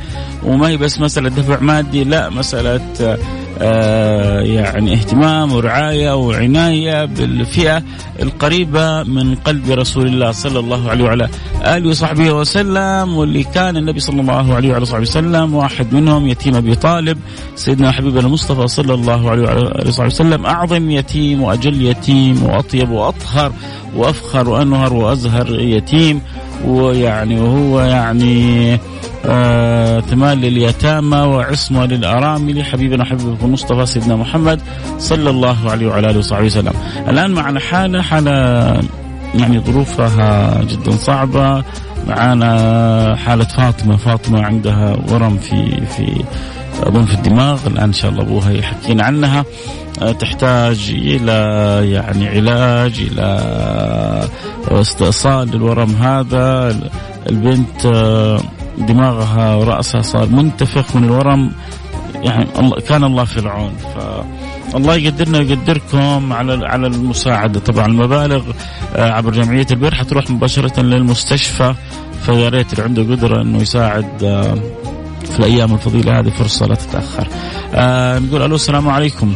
وما 0.44 0.68
هي 0.68 0.78
بس 0.78 1.02
مسألة 1.02 1.30
دفع 1.30 1.60
مادي 1.60 2.04
لا 2.04 2.30
مسألة 2.30 2.82
آه، 3.02 3.18
يعني 3.62 4.94
اهتمام 4.94 5.54
ورعاية 5.54 6.16
وعناية 6.16 7.06
بالفئة 7.06 7.84
القريبة 8.22 9.04
من 9.04 9.36
قلب 9.36 9.70
رسول 9.72 10.08
الله 10.08 10.32
صلى 10.32 10.60
الله 10.60 10.90
عليه 10.90 11.04
وعلى 11.04 11.30
آله 11.66 11.90
وصحبه 11.90 12.32
وسلم 12.32 13.18
واللي 13.18 13.44
كان 13.44 13.78
النبي 13.78 14.00
صلى 14.00 14.22
الله 14.22 14.56
عليه 14.56 14.72
وعلى 14.72 14.86
صحبه 14.86 15.02
وسلم 15.02 15.56
واحد 15.56 15.94
منهم 15.94 16.28
يتيم 16.28 16.56
أبي 16.56 16.76
طالب 16.76 17.18
سيدنا 17.56 17.92
حبيبنا 17.92 18.20
المصطفى 18.20 18.68
صلى 18.68 18.94
الله 18.94 19.30
عليه 19.30 19.44
وعلى 19.44 19.62
آله 19.62 19.88
وصحبه 19.88 20.08
وسلم 20.08 20.46
أعظم 20.46 20.92
يتيم 20.92 21.42
وأجل 21.44 21.82
يتيم 21.82 22.44
وأطيب 22.44 22.90
وأطهر 22.90 23.52
وأفخر 23.96 24.50
وأنهر 24.50 24.94
وأزهر 24.94 25.60
يتيم 25.60 26.22
ويعني 26.66 27.40
وهو 27.40 27.82
يعني 27.82 28.80
آه 29.26 30.00
ثمان 30.00 30.42
لليتامى 30.42 31.18
وعصمة 31.18 31.86
للأرامل. 31.86 32.66
حبيبنا 32.66 33.06
حبيبكم 33.06 33.46
المصطفى 33.46 33.86
سيدنا 33.86 34.16
محمد 34.16 34.62
صلى 34.98 35.30
الله 35.30 35.72
عليه 35.72 35.88
وعلى 35.88 36.10
آله 36.10 36.20
وصحبه 36.20 36.46
وسلم. 36.46 36.74
الآن 37.08 37.32
معنا 37.32 37.60
حالة 37.60 38.02
حالة 38.02 38.32
يعني 39.36 39.60
ظروفها 39.60 40.62
جدا 40.64 40.92
صعبة. 40.92 41.64
معانا 42.08 43.16
حالة 43.16 43.46
فاطمة 43.46 43.98
فاطمة 43.98 44.42
عندها 44.44 44.98
ورم 45.10 45.38
في 45.38 45.86
في 45.86 46.24
أظن 46.84 47.06
في 47.06 47.14
الدماغ. 47.14 47.68
الآن 47.68 47.84
إن 47.84 47.94
شاء 47.94 48.12
الله 48.12 48.22
أبوها 48.22 48.52
يحكينا 48.52 49.04
عنها. 49.04 49.46
آه، 50.02 50.12
تحتاج 50.12 50.92
إلى 50.96 51.32
يعني 51.92 52.28
علاج 52.28 52.94
إلى 53.12 54.30
استئصال 54.68 55.52
للورم 55.52 55.96
هذا. 55.96 56.76
البنت 57.30 57.86
آه، 57.86 58.40
دماغها 58.78 59.56
ورأسها 59.56 60.02
صار 60.02 60.30
منتفخ 60.30 60.96
من 60.96 61.04
الورم. 61.04 61.52
يعني 62.16 62.46
الله 62.60 62.80
كان 62.82 63.04
الله 63.04 63.24
في 63.24 63.38
العون. 63.38 63.72
ف 63.72 63.98
الله 64.76 64.96
يقدرنا 64.96 65.38
ويقدركم 65.38 66.34
على 66.34 66.68
على 66.68 66.88
المساعدة. 66.88 67.60
طبعا 67.60 67.86
المبالغ 67.86 68.44
آه، 68.96 69.12
عبر 69.12 69.32
جمعية 69.32 69.68
البر 69.72 69.96
حتروح 69.96 70.30
مباشرة 70.30 70.82
للمستشفى. 70.82 71.76
فيا 72.26 72.50
ريت 72.50 72.74
اللي 72.74 72.84
عنده 72.84 73.02
قدره 73.02 73.42
إنه 73.42 73.62
يساعد 73.62 74.24
آه، 74.24 74.56
في 75.32 75.40
الأيام 75.40 75.74
الفضيلة. 75.74 76.20
هذه 76.20 76.30
فرصة 76.30 76.66
لا 76.66 76.76
تتأخر. 76.76 77.28
آه 77.74 78.20
نقول 78.20 78.42
ألو 78.42 78.56
السلام 78.56 78.90
عليكم. 78.90 79.34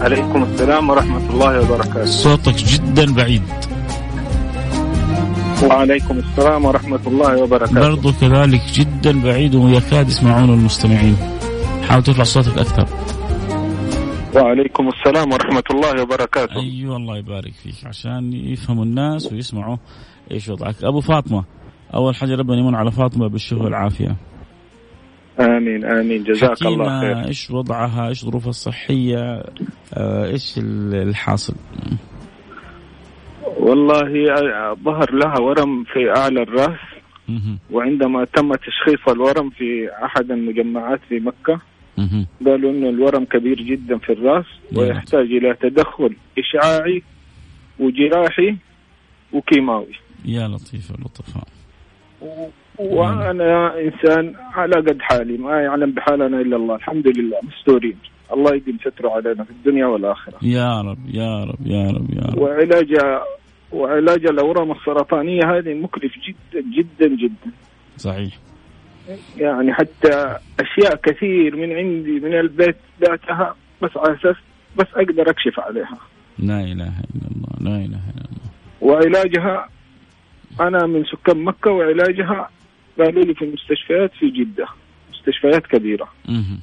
عليكم 0.00 0.42
السلام 0.42 0.90
ورحمة 0.90 1.30
الله 1.30 1.60
وبركاته. 1.60 2.04
صوتك 2.04 2.54
جدا 2.54 3.14
بعيد. 3.14 3.42
وعليكم 5.64 6.18
السلام 6.18 6.64
ورحمة 6.64 7.00
الله 7.06 7.42
وبركاته. 7.42 7.80
برضو 7.80 8.12
كذلك 8.20 8.60
جدا 8.72 9.22
بعيد 9.22 9.54
ويكاد 9.54 10.08
يسمعون 10.08 10.50
المستمعين. 10.50 11.16
حاول 11.88 12.02
ترفع 12.02 12.22
صوتك 12.22 12.58
أكثر. 12.58 12.86
وعليكم 14.36 14.88
السلام 14.88 15.32
ورحمة 15.32 15.62
الله 15.70 16.02
وبركاته. 16.02 16.60
أيوه 16.60 16.96
الله 16.96 17.18
يبارك 17.18 17.52
فيك. 17.52 17.86
عشان 17.86 18.32
يفهموا 18.32 18.84
الناس 18.84 19.32
ويسمعوا 19.32 19.76
إيش 20.30 20.48
وضعك. 20.48 20.84
أبو 20.84 21.00
فاطمة 21.00 21.44
أول 21.94 22.14
حاجة 22.14 22.34
ربنا 22.34 22.58
يمن 22.58 22.74
على 22.74 22.90
فاطمة 22.90 23.28
بالشفاء 23.28 23.62
والعافية. 23.62 24.16
آمين 25.40 25.84
آمين. 25.84 26.24
جزاك 26.24 26.62
الله 26.62 27.00
خير. 27.00 27.26
إيش 27.26 27.50
وضعها؟ 27.50 28.08
إيش 28.08 28.24
ظروفها 28.24 28.50
الصحية؟ 28.50 29.42
آه، 29.94 30.26
إيش 30.26 30.54
الحاصل؟ 30.58 31.54
والله 33.64 34.10
ظهر 34.74 35.14
لها 35.14 35.40
ورم 35.40 35.84
في 35.84 36.10
أعلى 36.16 36.42
الرأس. 36.42 36.80
وعندما 37.70 38.24
تم 38.24 38.54
تشخيص 38.54 39.08
الورم 39.08 39.50
في 39.50 39.88
أحد 40.04 40.30
المجمعات 40.30 41.00
في 41.08 41.20
مكة. 41.20 41.60
قالوا 42.46 42.70
إنه 42.70 42.88
الورم 42.88 43.24
كبير 43.24 43.62
جدا 43.62 43.98
في 43.98 44.12
الرأس 44.12 44.44
يا 44.72 44.78
ويحتاج 44.80 45.26
إلى 45.26 45.54
تدخل 45.60 46.16
إشعاعي 46.38 47.02
وجراحي 47.78 48.56
وكيماوي. 49.32 49.94
يا 50.24 50.48
لطيف 50.48 50.90
اللطفاء 50.90 51.48
وأنا 52.78 53.80
إنسان 53.80 54.34
على 54.52 54.76
قد 54.76 54.98
حالي 55.00 55.38
ما 55.38 55.60
يعلم 55.60 55.90
بحالنا 55.90 56.40
إلا 56.40 56.56
الله. 56.56 56.74
الحمد 56.74 57.18
لله 57.18 57.38
مستورين. 57.42 57.96
الله 58.32 58.54
يديم 58.54 58.78
ستره 58.80 59.10
علينا 59.10 59.44
في 59.44 59.50
الدنيا 59.50 59.86
والآخرة. 59.86 60.38
يا 60.42 60.80
رب 60.80 60.98
يا 61.08 61.44
رب 61.44 61.66
يا 61.66 61.90
رب 61.90 62.10
يا 62.14 62.22
رب. 62.32 62.38
وعلاج 62.38 62.90
وعلاج 63.74 64.26
الأورام 64.26 64.72
السرطانية 64.72 65.40
هذه 65.44 65.74
مكلف 65.74 66.12
جدا 66.28 66.64
جدا 66.76 67.16
جدا. 67.16 67.50
صحيح. 67.96 68.38
يعني 69.36 69.74
حتى 69.74 70.38
أشياء 70.60 70.96
كثير 70.96 71.56
من 71.56 71.72
عندي 71.72 72.20
من 72.20 72.34
البيت 72.34 72.76
بعتها 73.00 73.56
بس 73.82 73.90
على 73.96 74.14
أساس 74.14 74.36
بس 74.76 74.86
أقدر 74.94 75.30
أكشف 75.30 75.60
عليها. 75.60 75.98
لا 76.38 76.60
إله 76.60 76.92
إلا 77.04 77.28
الله 77.30 77.52
لا 77.60 77.76
إله 77.76 78.02
إلا 78.14 78.24
الله. 78.24 78.50
وعلاجها 78.80 79.68
أنا 80.60 80.86
من 80.86 81.04
سكان 81.04 81.44
مكة 81.44 81.70
وعلاجها 81.70 82.50
قالوا 82.98 83.24
لي 83.24 83.34
في 83.34 83.44
المستشفيات 83.44 84.10
في 84.18 84.30
جدة 84.30 84.66
مستشفيات 85.12 85.66
كبيرة. 85.66 86.08
مهم. 86.28 86.60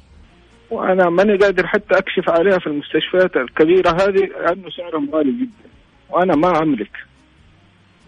وأنا 0.70 1.10
ماني 1.10 1.36
قادر 1.36 1.66
حتى 1.66 1.98
أكشف 1.98 2.28
عليها 2.28 2.58
في 2.58 2.66
المستشفيات 2.66 3.36
الكبيرة 3.36 3.90
هذه 3.90 4.26
لأنه 4.26 4.70
سعرهم 4.70 5.10
غالي 5.12 5.32
جدا. 5.32 5.71
وأنا 6.12 6.36
ما 6.36 6.62
أملك. 6.62 6.90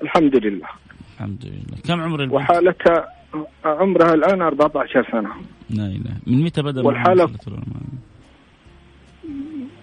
الحمد 0.02 0.36
لله. 0.46 0.68
الحمد 1.14 1.44
لله. 1.44 1.78
كم 1.88 2.00
عمر 2.00 2.20
البنت؟ 2.20 2.34
وحالتها 2.34 3.08
عمرها 3.64 4.14
الآن 4.14 4.42
14 4.42 5.08
سنة. 5.12 5.30
لا 5.70 5.86
إله. 5.86 6.16
من 6.26 6.44
متى 6.44 6.62
بدأ 6.62 6.82
والحالة- 6.82 7.48
الرحمن؟ 7.48 7.86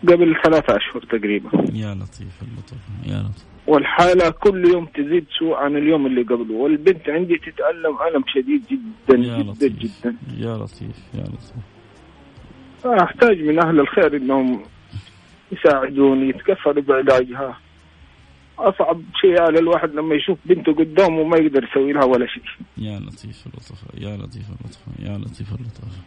قبل 0.07 0.35
ثلاثة 0.43 0.77
أشهر 0.77 1.01
تقريبا. 1.01 1.49
يا 1.73 1.93
لطيف 1.95 2.35
اللطف. 2.41 2.77
يا 3.05 3.19
لطيف. 3.19 3.45
والحالة 3.67 4.29
كل 4.29 4.65
يوم 4.73 4.85
تزيد 4.85 5.25
سوء 5.39 5.55
عن 5.55 5.77
اليوم 5.77 6.05
اللي 6.05 6.21
قبله. 6.21 6.53
والبنت 6.53 7.09
عندي 7.09 7.37
تتألم 7.37 7.97
ألم 8.07 8.23
شديد 8.27 8.63
جدا 8.71 9.17
يا 9.17 9.37
جدا 9.37 9.51
لطيف. 9.51 9.73
جدا. 9.79 10.15
يا 10.37 10.57
لطيف 10.57 10.97
يا 11.13 11.23
لطيف. 11.23 11.63
أحتاج 13.03 13.41
من 13.41 13.65
أهل 13.65 13.79
الخير 13.79 14.15
إنهم 14.17 14.61
يساعدوني 15.51 16.29
يتكفلوا 16.29 16.83
بعلاجها 16.83 17.57
أصعب 18.69 19.01
شيء 19.21 19.41
على 19.41 19.59
الواحد 19.59 19.89
لما 19.89 20.15
يشوف 20.15 20.37
بنته 20.45 20.73
قدامه 20.73 21.19
وما 21.21 21.37
يقدر 21.37 21.63
يسوي 21.63 21.93
لها 21.93 22.05
ولا 22.05 22.27
شيء. 22.27 22.43
يا 22.77 22.99
لطيف 22.99 23.47
اللطف 23.47 23.79
يا 23.97 24.17
لطيف 24.17 24.47
اللطف 24.49 24.81
يا 24.99 25.17
لطيف 25.17 25.49
اللطف. 25.59 26.01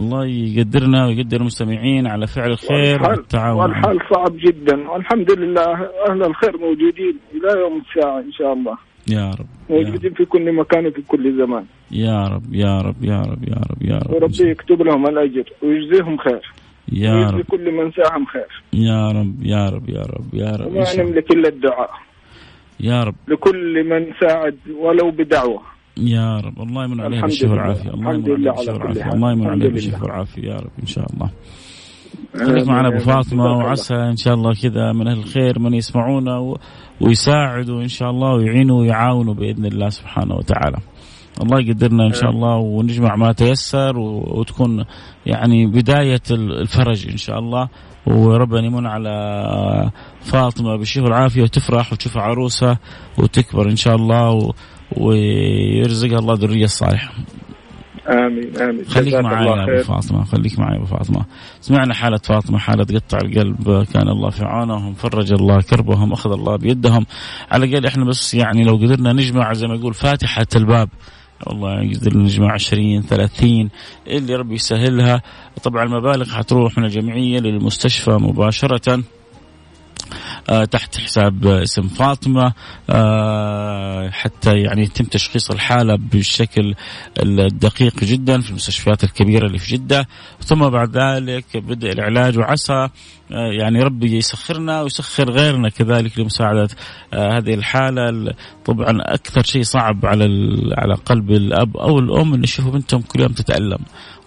الله 0.00 0.26
يقدرنا 0.26 1.06
ويقدر 1.06 1.36
المستمعين 1.36 2.06
على 2.06 2.26
فعل 2.26 2.50
الخير 2.50 2.92
والحال, 2.92 3.18
والتعاون. 3.18 3.60
والحال 3.60 3.98
صعب 4.14 4.36
جدا. 4.36 4.90
والحمد 4.90 5.38
لله 5.38 5.72
أهل 6.08 6.22
الخير 6.22 6.58
موجودين 6.58 7.16
إلى 7.34 7.60
يوم 7.60 7.82
الساعة 7.82 8.18
إن 8.20 8.32
شاء 8.32 8.52
الله. 8.52 8.76
يا 9.10 9.30
رب 9.30 9.46
يا 9.70 9.76
رب. 9.76 9.84
موجودين 9.84 10.14
في 10.14 10.24
كل 10.24 10.52
مكان 10.52 10.86
وفي 10.86 11.02
كل 11.02 11.36
زمان. 11.38 11.64
يا 11.90 12.22
رب 12.22 12.54
يا 12.54 12.78
رب 12.78 13.04
يا 13.04 13.20
رب 13.20 13.48
يا 13.48 13.60
رب 13.70 13.82
يا 13.82 13.98
رب. 13.98 14.14
وربي 14.14 14.50
يكتب 14.50 14.82
لهم 14.82 15.06
الأجر 15.06 15.44
ويجزيهم 15.62 16.16
خير. 16.16 16.52
يا 16.92 17.30
رب 17.30 17.40
كل 17.40 17.72
من 17.72 17.90
ساهم 17.92 18.26
خير 18.26 18.62
يا 18.72 19.10
رب 19.12 19.34
يا 19.42 19.68
رب 19.68 19.88
يا 19.88 20.02
رب 20.02 20.34
يا 20.34 20.50
رب 20.56 20.66
وما. 20.66 20.94
نملك 20.96 21.30
إلا 21.32 21.48
الدعاء 21.48 21.90
يا 22.80 23.04
رب 23.04 23.14
لكل 23.28 23.84
من 23.90 24.12
ساعد 24.20 24.56
ولو 24.80 25.10
بدعوة 25.10 25.62
يا 25.96 26.40
رب 26.40 26.58
الله 26.62 26.84
يمن 26.84 27.00
عليه 27.00 27.20
بالشفاء. 27.20 27.50
والعافية 27.50 27.90
الله 27.90 28.12
يمن 28.12 28.26
عليه 28.26 28.34
بالشفاء 28.34 28.74
والعافية. 28.74 29.12
الله 29.12 29.32
يمن 29.32 29.46
عليه. 29.46 29.68
بالشفاء 29.68 30.02
والعافية 30.02 30.42
يا 30.42 30.56
رب 30.56 30.70
إن 30.80 30.86
شاء 30.86 31.06
الله 31.14 31.30
خليك 32.46 32.68
معنا 32.68 32.88
أبو. 32.88 32.98
فاطمة. 32.98 33.44
وعسى 33.44 33.94
إن 33.94 34.16
شاء 34.16 34.34
الله 34.34 34.52
كذا 34.62 34.92
من 34.92 35.08
أهل 35.08 35.18
الخير 35.18 35.58
من 35.58 35.74
يسمعونا. 35.74 36.56
ويساعدوا 37.00 37.82
إن 37.82 37.88
شاء 37.88 38.10
الله 38.10 38.34
ويعينوا 38.34 38.80
ويعاونوا 38.80 39.34
بإذن 39.34 39.66
الله 39.66 39.88
سبحانه 39.88 40.34
وتعالى. 40.34 40.78
الله 41.42 41.60
يقدرنا 41.60 42.06
إن 42.06 42.12
شاء 42.12 42.30
الله 42.30 42.56
ونجمع 42.56 43.16
ما 43.16 43.32
تيسر. 43.32 43.98
وتكون 43.98 44.84
يعني 45.26 45.66
بداية 45.66 46.22
ال- 46.30 46.60
الفرج 46.60 47.08
إن 47.10 47.16
شاء 47.16 47.38
الله 47.38 47.68
وربنا 48.06 48.66
يمن 48.66 48.86
على 48.86 49.10
فاطمة 50.20 50.76
بالشفاء 50.76 51.04
والعافيه 51.04 51.42
وتفرح 51.42 51.92
وتشوف 51.92 52.16
عروسها 52.18 52.78
وتكبر 53.18 53.70
إن 53.70 53.76
شاء 53.76 53.94
الله 53.96 54.30
و... 54.30 54.52
ويرزقها 54.96 56.18
الله 56.18 56.34
ذرية 56.34 56.66
صالحه. 56.66 57.12
آمين 58.08 58.56
آمين 58.56 58.84
خليك 58.84 59.14
معي 59.14 59.46
يا 59.46 59.64
أبو. 59.64 59.82
فاطمة 59.82 60.24
خليك 60.24 60.58
معي 60.58 60.72
يا 60.72 60.76
أبو 60.78 60.86
فاطمة 60.86 61.24
سمعنا 61.60 61.94
حالة 61.94 62.16
فاطمة 62.18 62.58
حالة 62.58 62.84
تقطع 62.84 63.18
القلب 63.22 63.84
كان 63.92 64.08
الله 64.08 64.30
في 64.30 64.44
عونهم 64.44 64.94
فرج 64.94 65.32
الله 65.32 65.60
كربهم 65.60 66.12
أخذ 66.12 66.32
الله 66.32 66.56
بيدهم 66.56 67.06
على 67.50 67.64
الأقل 67.64 67.86
إحنا 67.86 68.04
بس 68.04 68.34
يعني 68.34 68.64
لو 68.64 68.76
قدرنا 68.76 69.12
نجمع 69.12 69.52
زي 69.52 69.66
ما 69.66 69.74
يقول 69.74 69.94
فاتحة 69.94 70.46
الباب 70.56 70.88
والله 71.46 71.82
يقدر 71.82 72.18
نجمع 72.18 72.52
20 72.52 73.02
30 73.02 73.70
اللي 74.06 74.34
ربي 74.34 74.54
يسهلها. 74.54 75.22
طبعا 75.62 75.84
المبالغ 75.84 76.28
حتروح 76.30 76.78
من 76.78 76.84
الجمعية 76.84 77.38
للمستشفى 77.40 78.10
مباشرة. 78.10 78.94
آه، 78.94 79.02
تحت 80.70 80.96
حساب 80.98 81.46
آه، 81.46 81.62
اسم 81.62 81.82
فاطمة 81.88 82.52
آه، 82.90 84.10
حتى 84.10 84.58
يعني 84.60 84.82
يتم 84.82 85.04
تشخيص 85.04 85.50
الحالة 85.50 85.96
بالشكل 85.96 86.74
الدقيق 87.22 88.04
جدا 88.04 88.40
في 88.40 88.50
المستشفيات 88.50 89.04
الكبيرة 89.04 89.46
اللي 89.46 89.58
في 89.58 89.76
جدة. 89.76 90.08
ثم 90.40 90.68
بعد 90.68 90.96
ذلك 90.96 91.44
بدء 91.56 91.92
العلاج 91.92 92.38
وعسى 92.38 92.88
آه، 93.32 93.52
يعني 93.60 93.82
ربي 93.82 94.16
يسخرنا 94.16 94.82
ويسخر 94.82 95.30
غيرنا 95.30 95.68
كذلك 95.68 96.18
لمساعدة 96.18 96.68
آه، 97.14 97.38
هذه 97.38 97.54
الحالة. 97.54 98.08
ال- 98.08 98.34
طبعا 98.64 98.98
أكثر 99.00 99.42
شيء 99.42 99.62
صعب 99.62 100.06
على 100.06 100.24
على 100.78 100.94
قلب 100.94 101.30
الأب 101.30 101.76
أو 101.76 101.98
الأم 101.98 102.34
أن 102.34 102.44
يشوفوا 102.44 102.70
بنتهم 102.72 103.00
كل 103.02 103.20
يوم 103.20 103.32
تتألم 103.32 103.78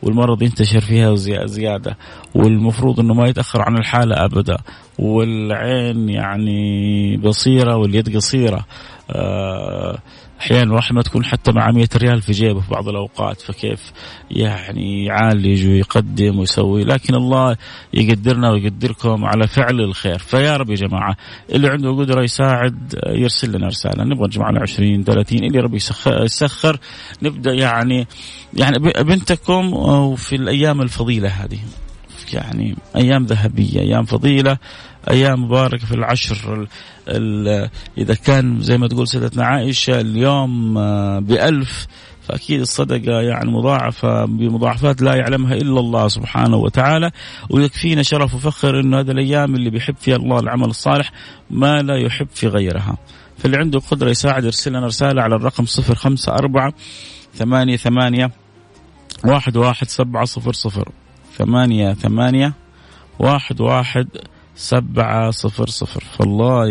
والمرض 0.02 0.42
ينتشر 0.42 0.82
فيها 0.82 1.16
زي- 1.16 1.48
زيادة 1.48 1.98
والمفروض 2.36 3.00
أنه 3.00 3.14
ما 3.14 3.28
يتأخر 3.28 3.62
عن 3.62 3.78
الحالة 3.78 4.26
أبدا. 4.26 4.58
والعين 5.00 6.10
يعني 6.10 7.18
بصيرة 7.18 7.76
واليد 7.76 8.16
قصيرة. 8.16 8.66
آه، 9.12 9.98
أحيانا 10.42 10.64
الواحد 10.64 10.94
ما 10.94 11.02
تكون 11.02 11.26
حتى 11.26 11.52
مع 11.52 11.72
100 11.72 11.88
ريال 11.96 12.22
في 12.22 12.32
جيبه 12.32 12.60
في 12.60 12.72
بعض 12.72 12.90
الأوقات 12.90 13.42
فكيف 13.42 13.92
يعني 14.32 15.06
يعالج 15.06 15.68
ويقدم 15.68 16.40
ويسوي. 16.40 16.84
لكن 16.84 17.16
الله 17.16 17.58
يقدرنا 17.94 18.52
ويقدركم 18.52 19.26
على 19.26 19.48
فعل 19.48 19.82
الخير. 19.82 20.18
فيا 20.18 20.58
رب 20.58 20.70
يا 20.70 20.76
جماعة 20.76 21.16
اللي 21.54 21.70
عنده 21.70 21.92
قدرة 21.92 22.24
يساعد 22.24 22.96
يرسل 23.08 23.58
لنا 23.58 23.68
رسالة. 23.68 24.04
نبغى 24.04 24.28
نجمع 24.28 24.50
لنا 24.50 24.62
20 24.62 25.04
30 25.04 25.44
اللي 25.44 25.60
ربي 25.60 25.78
يسخر, 26.08 26.80
نبدأ 27.22 27.54
يعني 27.54 28.08
يعني 28.54 28.80
بنتكم 28.80 29.74
وفي 29.74 30.36
الأيام 30.36 30.82
الفضيلة 30.82 31.30
هذه. 31.30 31.60
يعني 32.34 32.76
أيام 32.96 33.26
ذهبية 33.26 33.80
أيام 33.80 34.06
فضيلة 34.06 34.58
أيام 35.10 35.44
مباركة 35.44 35.86
في 35.86 35.94
العشر 35.94 36.54
ال 36.54 36.68
ال 37.08 37.70
إذا 37.98 38.14
كان 38.14 38.60
زي 38.60 38.78
ما 38.78 38.88
تقول 38.88 39.08
سيدتنا 39.08 39.46
عائشة 39.46 40.02
اليوم 40.02 40.78
آه، 40.78 41.20
بألف 41.20 41.88
فأكيد 42.28 42.62
الصدقة 42.62 43.22
يعني 43.22 43.52
مضاعفة 43.52 44.26
بمضاعفات 44.26 45.02
لا 45.02 45.16
يعلمها 45.16 45.54
إلا 45.54 45.80
الله 45.80 46.08
سبحانه 46.08 46.58
وتعالى 46.58 47.12
ويكفينا 47.50 48.04
شرف 48.04 48.34
وفخر 48.34 48.80
أنه 48.80 49.00
هذه 49.00 49.12
الأيام 49.12 49.56
اللي 49.56 49.70
بيحب 49.70 49.96
فيها 50.00 50.16
الله 50.16 50.40
العمل 50.40 50.66
الصالح 50.66 51.12
ما 51.50 51.82
لا 51.82 51.98
يحب 51.98 52.28
في 52.34 52.48
غيرها. 52.48 52.98
فاللي 53.38 53.58
عنده 53.58 53.80
قدرة 53.80 54.10
يساعد 54.10 54.44
يرسل 54.44 54.72
لنا 54.72 54.86
رسالة 54.86 55.22
على 55.22 55.36
الرقم 55.36 55.66
054 55.66 56.72
ثمانية 57.34 57.78
ثمانية 57.78 58.32
واحد 59.26 59.58
واحد 59.58 59.88
سبعة 59.88 60.26
صفر 60.26 60.54
صفر. 60.54 60.90
ثمانية 61.38 61.94
ثمانية 61.94 62.54
واحد 63.20 63.62
واحد 63.62 64.08
سبعة 64.56 65.32
صفر 65.32 65.68
صفر. 65.68 66.04
فالله 66.18 66.66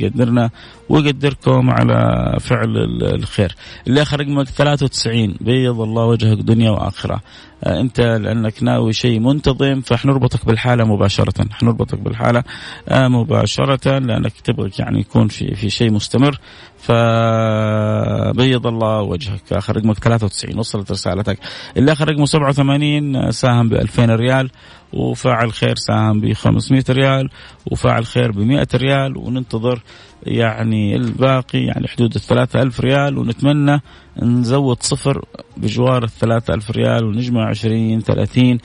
يقدرنا 0.00 0.50
ويقدركم 0.88 1.70
على 1.70 1.96
فعل 2.40 2.76
ال- 2.76 3.14
الخير. 3.14 3.54
اللي 3.86 4.02
آخر 4.02 4.20
رقمك 4.20 4.50
93 4.50 5.36
بيض 5.40 5.80
الله 5.80 6.04
وجهك 6.04 6.38
دنيا 6.38 6.70
وآخرة. 6.70 7.20
انت 7.66 8.00
لانك 8.00 8.62
ناوي 8.62 8.92
شيء 8.92 9.20
منتظم 9.20 9.80
فحنربطك 9.80 10.46
بالحالة 10.46 10.84
مباشرة. 10.84 11.46
حنربطك 11.50 11.98
بالحالة 11.98 12.44
آه، 12.88 13.08
مباشرة 13.08 13.98
لانك 13.98 14.32
تبغى 14.44 14.70
يعني 14.78 15.00
يكون 15.00 15.28
في 15.28 15.54
في 15.54 15.70
شيء 15.70 15.90
مستمر. 15.90 16.38
فبيض 16.78 18.66
الله 18.66 19.02
وجهك. 19.02 19.52
آخر 19.52 19.76
رقمك 19.76 19.98
93 19.98 20.58
وصلت 20.58 20.90
رسالتك. 20.90 21.38
اللي 21.76 21.92
آخر 21.92 22.08
رقمه 22.08 22.26
87 22.26 23.30
ساهم 23.30 23.68
ب 23.68 23.74
2000 23.74 24.10
ريال. 24.10 24.50
وفاعل 24.92 25.52
خير 25.52 25.76
ساهم 25.76 26.20
ب 26.20 26.32
500 26.32 26.84
ريال. 26.90 27.30
وفاعل 27.66 28.06
خير 28.06 28.32
ب 28.32 28.38
100 28.38 28.68
ريال. 28.74 29.16
وننتظر 29.16 29.82
يعني 30.22 30.96
الباقي 30.96 31.58
يعني 31.58 31.88
حدود 31.88 32.14
ال 32.14 32.20
3000 32.20 32.80
ريال 32.80 33.18
ونتمنى 33.18 33.80
نزود 34.22 34.82
صفر 34.82 35.24
بجوار 35.56 36.04
ال 36.04 36.10
3000 36.10 36.70
ريال 36.70 37.04
ونجمع 37.04 37.48
20 37.48 38.00
30 38.00 38.58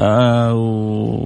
آه 0.00 0.54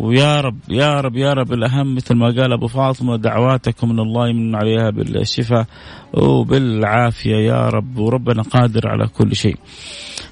ويا 0.01 0.41
رب 0.41 0.59
يا 0.69 1.01
رب 1.01 1.17
يا 1.17 1.33
رب 1.33 1.53
الأهم 1.53 1.95
مثل 1.95 2.15
ما 2.15 2.27
قال 2.27 2.53
أبو 2.53 2.67
فاطمة 2.67 3.17
دعواتكم 3.17 3.89
من 3.89 4.01
الله 4.01 4.29
يمن 4.29 4.55
عليها 4.55 4.91
بالشفاء 4.91 5.67
وبالعافية 6.15 7.37
يا 7.37 7.69
رب 7.69 7.99
وربنا 7.99 8.43
قادر 8.43 8.89
على 8.89 9.07
كل 9.07 9.37
شيء. 9.37 9.57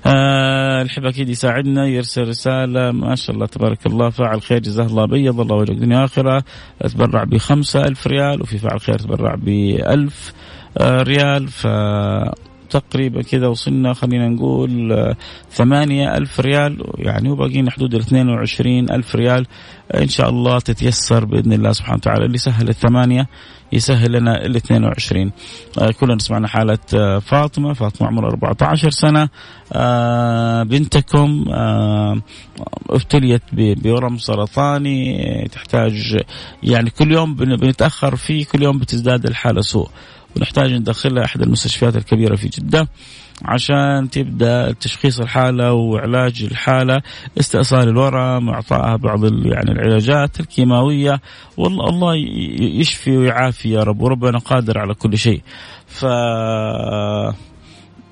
آه 0.06 0.82
الحب 0.82 1.04
أكيد 1.04 1.28
يساعدنا 1.28 1.86
يرسل 1.86 2.28
رسالة. 2.28 2.90
ما 2.92 3.14
شاء 3.14 3.34
الله 3.36 3.46
تبارك 3.46 3.86
الله. 3.86 4.10
فاعل 4.10 4.42
خير 4.42 4.58
جزاه 4.58 4.86
الله 4.86 5.06
بيض 5.06 5.40
الله 5.40 5.56
وجهك 5.56 5.76
دنيا 5.76 6.04
اخره 6.04 6.44
تبرع 6.80 7.24
بخمسة 7.24 7.80
ألف 7.80 8.06
ريال 8.06 8.42
وفي 8.42 8.58
فاعل 8.58 8.80
خير 8.80 8.98
تبرع 8.98 9.34
بألف 9.34 10.32
آه 10.78 11.02
ريال. 11.02 11.48
ف 11.48 11.66
تقريبا 12.70 13.22
كذا 13.22 13.46
وصلنا 13.46 13.92
خلينا 13.92 14.28
نقول 14.28 14.92
آه، 14.92 15.16
ثمانية 15.50 16.16
ألف 16.16 16.40
ريال. 16.40 16.82
يعني 16.98 17.30
وباقينا 17.30 17.70
حدود 17.70 17.94
ال 17.94 18.00
22 18.00 18.90
ألف 18.90 19.16
ريال. 19.16 19.46
إن 19.94 20.08
شاء 20.08 20.30
الله 20.30 20.58
تتيسر 20.58 21.24
بإذن 21.24 21.52
الله 21.52 21.72
سبحانه 21.72 21.96
وتعالى 21.96 22.24
اللي 22.24 22.38
سهل 22.38 22.68
الثمانية. 22.68 23.28
يسهل 23.72 24.12
لنا 24.12 24.44
ال 24.46 24.56
22 24.56 25.32
آه 25.78 25.90
كلنا 25.90 26.18
سمعنا 26.18 26.48
حالة 26.48 26.78
آه 26.94 27.18
فاطمة. 27.18 27.72
فاطمة 27.72 28.08
عمرها 28.08 28.28
14 28.28 28.90
سنة. 28.90 29.28
آه 29.72 30.62
بنتكم 30.62 31.44
آه 31.52 32.22
ابتليت 32.90 33.42
بورم 33.52 34.18
سرطاني 34.18 35.48
تحتاج 35.52 36.22
يعني 36.62 36.90
كل 36.90 37.12
يوم 37.12 37.34
بنتأخر 37.34 38.16
فيه 38.16 38.44
كل 38.44 38.62
يوم 38.62 38.78
بتزداد 38.78 39.26
الحالة 39.26 39.60
سوء. 39.60 39.88
ونحتاج 40.36 40.72
ندخلها 40.72 41.24
أحد 41.24 41.42
المستشفيات 41.42 41.96
الكبيرة 41.96 42.36
في 42.36 42.48
جدة. 42.48 42.88
عشان 43.44 44.10
تبدأ 44.10 44.72
تشخيص 44.72 45.20
الحالة 45.20 45.72
وعلاج 45.72 46.42
الحالة 46.50 47.02
استئصال 47.40 47.88
الورم 47.88 48.48
اعطائها 48.48 48.96
بعض 48.96 49.24
يعني 49.24 49.70
العلاجات 49.72 50.40
الكيماوية. 50.40 51.20
والله 51.56 51.88
الله 51.88 52.14
يشفي 52.80 53.16
ويعافي 53.16 53.70
يا 53.70 53.82
رب 53.82 54.00
وربنا 54.02 54.38
قادر 54.38 54.78
على 54.78 54.94
كل 54.94 55.18
شيء. 55.18 55.42
ف 55.86 56.04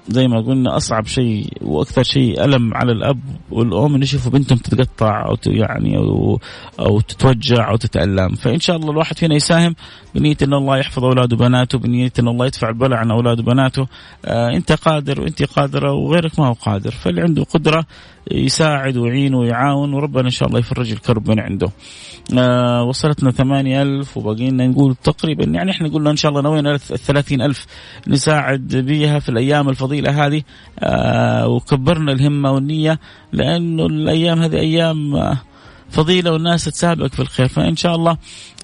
زي 0.08 0.28
ما 0.28 0.40
قلنا 0.40 0.76
أصعب 0.76 1.06
شيء 1.06 1.48
وأكثر 1.60 2.02
شيء 2.02 2.44
ألم 2.44 2.74
على 2.74 2.92
الأب 2.92 3.20
والأم 3.50 3.94
إنه 3.94 4.04
يشوفوا 4.04 4.32
بنتهم 4.32 4.58
تتقطع 4.58 5.26
أو 5.28 5.36
يعني 5.46 5.96
أو 5.96 6.40
أو 6.80 7.00
تتوجع 7.00 7.70
أو 7.70 7.76
تتألم. 7.76 8.34
فإن 8.34 8.60
شاء 8.60 8.76
الله 8.76 8.90
الواحد 8.90 9.18
فينا 9.18 9.34
يساهم 9.34 9.74
بنية 10.14 10.36
إن 10.42 10.54
الله 10.54 10.78
يحفظ 10.78 11.04
أولاده 11.04 11.36
وبناته 11.36 11.78
بنية 11.78 12.12
إن 12.18 12.28
الله 12.28 12.46
يدفع 12.46 12.68
البلاء 12.68 12.98
عن 12.98 13.10
أولاده 13.10 13.42
وبناته. 13.42 13.86
آه 14.24 14.50
أنت 14.50 14.72
قادر 14.72 15.20
وأنت 15.20 15.42
قادرة 15.42 15.92
وغيرك 15.92 16.38
ما 16.38 16.46
هو 16.46 16.52
قادر. 16.52 16.90
فاللي 16.90 17.22
عنده 17.22 17.42
قدرة 17.42 17.86
يساعد 18.30 18.96
ويعين 18.96 19.34
ويعاون 19.34 19.94
وربنا 19.94 20.24
إن 20.24 20.30
شاء 20.30 20.48
الله 20.48 20.58
يفرج 20.58 20.92
الكرب 20.92 21.30
من 21.30 21.40
عنده. 21.40 21.70
آه 22.38 22.82
وصلتنا 22.82 23.30
ثمانية 23.30 23.82
ألف 23.82 24.16
وباقي 24.16 24.50
لنا 24.50 24.66
نقول 24.66 24.94
تقريبا 24.94 25.44
يعني 25.44 25.70
إحنا 25.70 25.88
قلنا 25.88 26.10
إن 26.10 26.16
شاء 26.16 26.30
الله 26.30 26.42
نوينا 26.42 26.74
الثلاثين 26.74 27.42
ألف 27.42 27.66
نساعد 28.08 28.68
بها 28.76 29.18
في 29.18 29.28
الأيام 29.28 29.68
الفضيلة 29.68 30.26
هذه. 30.26 30.42
آه 30.78 31.48
وكبرنا 31.48 32.12
الهمة 32.12 32.50
والنية 32.52 32.98
لأنه 33.32 33.86
الأيام 33.86 34.38
هذه 34.42 34.56
أيام 34.56 35.16
آه 35.16 35.38
فضيلة 35.90 36.32
والناس 36.32 36.64
تسابق 36.64 37.06
في 37.06 37.20
الخير. 37.20 37.48
فإن 37.48 37.76
شاء 37.76 37.94
الله 37.94 38.16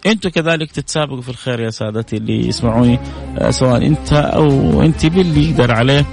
أنتم 0.06 0.28
كذلك 0.28 0.72
تتسابقوا 0.72 1.20
في 1.20 1.28
الخير 1.28 1.60
يا 1.60 1.70
سادتي 1.70 2.16
اللي 2.16 2.48
يسمعوني 2.48 2.98
سواء 3.50 3.86
أنت 3.86 4.12
أو 4.12 4.82
أنت 4.82 5.06
باللي 5.06 5.50
يقدر 5.50 5.72
عليه. 5.72 6.06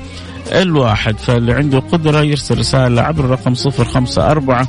الواحد 0.52 1.18
فاللي 1.18 1.54
عنده 1.54 1.80
قدرة 1.80 2.22
يرسل 2.22 2.58
رسالة 2.58 3.02
عبر 3.02 3.26
الرقم 3.26 3.54
صفر 3.54 3.86
خمسة 3.86 4.32
أربعة 4.32 4.68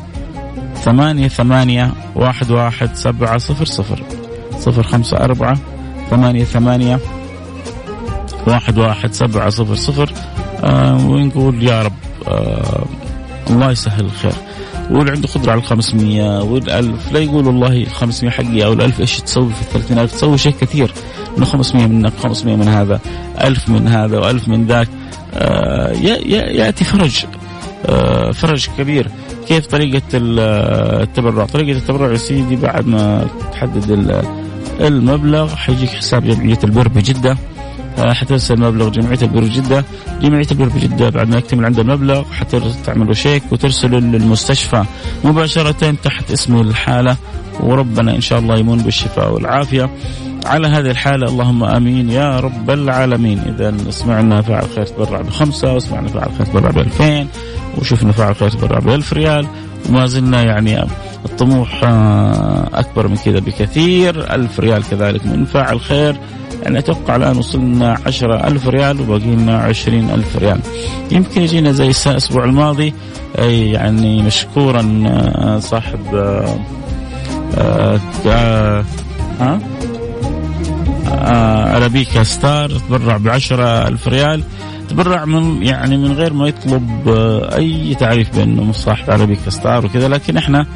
ثمانية 0.74 1.28
ثمانية 1.28 1.92
واحد 2.14 2.50
واحد 2.50 2.94
سبعة 2.94 3.38
صفر 3.38 3.64
صفر. 3.64 4.02
صفر 4.58 4.82
خمسة 4.82 5.16
أربعة 5.16 5.58
ثمانية 6.10 6.44
ثمانية 6.44 7.00
واحد 8.46 8.78
واحد 8.78 9.12
سبعة 9.12 9.50
صفر 9.50 9.74
صفر. 9.74 10.12
آه 10.64 11.06
ونقول 11.06 11.62
يا 11.62 11.82
رب 11.82 11.92
آه 12.28 12.84
الله 13.50 13.70
يسهل 13.70 14.04
الخير. 14.04 14.32
واللي 14.90 15.10
عنده 15.10 15.28
قدرة 15.28 15.50
على 15.50 15.60
الخمسمية 15.60 16.42
والألف 16.42 17.12
لا 17.12 17.20
يقول 17.20 17.46
والله 17.46 17.82
الخمسمية 17.82 18.30
حقي 18.30 18.64
أو 18.64 18.72
الألف 18.72 19.00
إيش 19.00 19.20
تسوي 19.20 19.52
في 19.52 19.62
الثلاثين 19.62 19.98
ألف 19.98 20.12
تسوي 20.12 20.38
شيء 20.38 20.54
كثير. 20.60 20.92
من 21.36 21.44
خمسمية 21.44 21.86
منك 21.86 22.12
خمسمية 22.22 22.56
من 22.56 22.68
هذا 22.68 23.00
ألف 23.40 23.68
من 23.68 23.88
هذا 23.88 24.18
وألف 24.18 24.48
من 24.48 24.66
ذاك. 24.66 24.88
يأتي 25.38 26.84
فرج 26.84 27.24
آه، 27.86 28.30
فرج 28.30 28.66
كبير. 28.78 29.08
كيف 29.48 29.66
طريقة 29.66 30.02
التبرع؟ 30.14 31.44
طريقة 31.44 31.78
التبرع 31.78 32.12
يا 32.12 32.16
سيدي 32.16 32.56
بعد 32.56 32.86
ما 32.86 33.26
تحدد 33.52 34.24
المبلغ 34.80 35.54
حيجيك 35.54 35.90
حساب 35.90 36.24
جمعية 36.24 36.58
البر 36.64 36.88
بجدة. 36.88 37.36
آه، 37.98 38.12
حترسل 38.12 38.60
مبلغ 38.60 38.88
جمعية 38.88 39.18
البر 39.22 39.40
بجدة. 39.40 39.84
جمعية 40.22 40.46
البر 40.50 40.68
بجدة 40.68 41.10
بعد 41.10 41.28
ما 41.28 41.38
يكتمل 41.38 41.64
عند 41.64 41.78
المبلغ 41.78 42.24
حتعملوا 42.32 43.14
شيك 43.14 43.42
وترسله 43.52 43.98
للمستشفى 43.98 44.84
مباشرة 45.24 45.94
تحت 46.04 46.30
اسم 46.30 46.60
الحالة. 46.60 47.16
وربنا 47.60 48.14
إن 48.14 48.20
شاء 48.20 48.38
الله 48.38 48.58
يمون 48.58 48.78
بالشفاء 48.78 49.32
والعافية. 49.32 49.90
على 50.46 50.68
هذه 50.68 50.90
الحالة 50.90 51.28
اللهم 51.28 51.64
آمين 51.64 52.10
يا 52.10 52.40
رب 52.40 52.70
العالمين. 52.70 53.38
اذا 53.38 53.90
سمعنا 53.90 54.42
فاعل 54.42 54.64
خير 54.76 54.86
تبرع 54.86 55.20
بخمسة 55.20 55.74
وسمعنا 55.74 56.08
فاعل 56.08 56.28
خير 56.38 56.46
تبرع 56.46 56.70
بألفين 56.70 57.28
وشفنا 57.78 58.12
فاعل 58.12 58.36
خير 58.36 58.50
تبرع 58.50 58.78
بألف 58.78 59.12
ريال 59.12 59.46
وما 59.88 60.06
زلنا 60.06 60.42
يعني 60.42 60.82
الطموح 61.24 61.80
آه، 61.84 62.68
أكبر 62.74 63.08
من 63.08 63.16
كذا 63.16 63.38
بكثير. 63.38 64.34
ألف 64.34 64.60
ريال 64.60 64.82
كذلك 64.90 65.26
من 65.26 65.44
فاعل 65.44 65.80
خير. 65.80 66.16
يعني 66.62 66.78
أتوقع 66.78 67.16
الآن 67.16 67.36
وصلنا 67.36 67.98
عشرة 68.06 68.46
ألف 68.46 68.68
ريال 68.68 69.00
وباقي 69.00 69.36
لنا 69.36 69.58
عشرين 69.58 70.10
ألف 70.10 70.36
ريال. 70.36 70.60
يمكن 71.10 71.42
يجينا 71.42 71.72
زي 71.72 71.92
الأسبوع 72.06 72.44
الماضي 72.44 72.94
يعني 73.38 74.22
مشكورا 74.22 75.04
آه، 75.06 75.58
صاحب 75.58 76.00
آه 77.58 78.00
ها؟ 79.40 79.58
Arabica 81.76 82.22
Star 82.22 82.70
تبرع 82.70 83.16
ب 83.16 83.28
ألف 83.28 84.08
ريال. 84.08 84.42
تبرع 84.88 85.24
من 85.24 85.62
يعني 85.62 85.96
من 85.96 86.12
غير 86.12 86.32
ما 86.32 86.48
يطلب 86.48 87.08
آه 87.08 87.56
أي 87.56 87.94
تعريف 87.94 88.36
بأنه 88.36 88.72
صاحب 88.72 89.10
Arabica 89.10 89.50
Star 89.50 89.86
وكذا 89.86 90.08
لكن 90.08 90.36
إحنا 90.36 90.66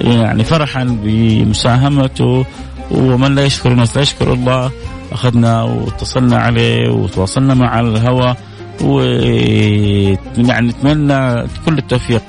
يعني 0.00 0.44
فرحا 0.44 0.84
بمساهمته. 0.84 2.44
ومن 2.90 3.34
لا 3.34 3.44
يشكر 3.44 3.72
الناس 3.72 3.96
لا 3.96 4.02
يشكر 4.02 4.32
الله. 4.32 4.70
أخذنا 5.12 5.62
واتصلنا 5.62 6.38
عليه 6.38 6.90
وتواصلنا 6.90 7.54
مع 7.54 7.80
الهواء. 7.80 8.36
ويعني 8.80 10.68
نتمنى 10.68 11.48
كل 11.66 11.78
التوفيق. 11.78 12.22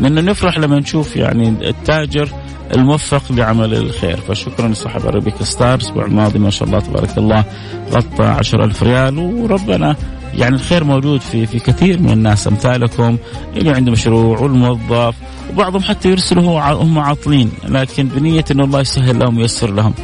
لأنه 0.00 0.20
نفرح 0.20 0.58
لما 0.58 0.78
نشوف 0.78 1.16
يعني 1.16 1.48
التاجر 1.48 2.28
الموفق 2.74 3.22
لعمل 3.30 3.74
الخير. 3.74 4.16
فشكرا 4.16 4.68
لصاحب 4.68 5.06
ارابيكا 5.06 5.44
ستار 5.44 5.74
الأسبوع 5.74 6.04
الماضي 6.04 6.38
ما 6.38 6.50
شاء 6.50 6.68
الله 6.68 6.80
تبارك 6.80 7.18
الله 7.18 7.44
غطى 7.90 8.24
عشر 8.24 8.64
ألف 8.64 8.82
ريال. 8.82 9.18
وربنا 9.18 9.96
يعني 10.34 10.54
الخير 10.54 10.84
موجود 10.84 11.20
في 11.20 11.46
في 11.46 11.58
كثير 11.58 12.02
من 12.02 12.10
الناس 12.10 12.48
أمثالكم 12.48 13.16
اللي 13.56 13.70
عنده 13.70 13.92
مشروع 13.92 14.38
والموظف 14.38 15.14
وبعضهم 15.52 15.82
حتى 15.82 16.10
يرسلوا 16.10 16.60
هم 16.60 16.98
عاطلين. 16.98 17.52
لكن 17.68 18.08
بنية 18.08 18.44
انه 18.50 18.64
الله 18.64 18.80
يسهل 18.80 19.18
لهم 19.18 19.36
وييسر 19.36 19.70
لهم. 19.70 19.94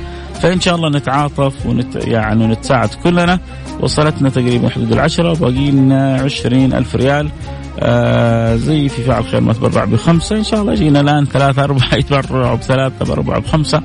فإن 0.40 0.60
شاء 0.60 0.74
الله 0.74 0.88
نتعاطف 0.88 1.66
ونت 1.66 1.96
يعني 1.96 2.44
ونتساعد 2.44 2.88
كلنا. 2.88 3.40
وصلتنا 3.80 4.28
تقريبا 4.28 4.68
حدود 4.68 4.92
العشرة 4.92 5.32
وباقي 5.32 5.70
لنا 5.70 6.14
عشرين 6.14 6.72
ألف 6.72 6.96
ريال. 6.96 7.30
آه 7.78 8.56
زي 8.56 8.88
في 8.88 9.02
فعل 9.02 9.24
خير 9.24 9.40
ما 9.40 9.52
تبرع 9.52 9.84
بخمسة. 9.84 10.36
إن 10.36 10.44
شاء 10.44 10.62
الله 10.62 10.74
جينا 10.74 11.00
الآن 11.00 11.24
ثلاثة 11.24 11.64
أربعة 11.64 11.94
يتبرعوا 11.94 12.56
بثلاثة 12.56 13.04
بأربعة 13.04 13.40
بخمسة. 13.40 13.82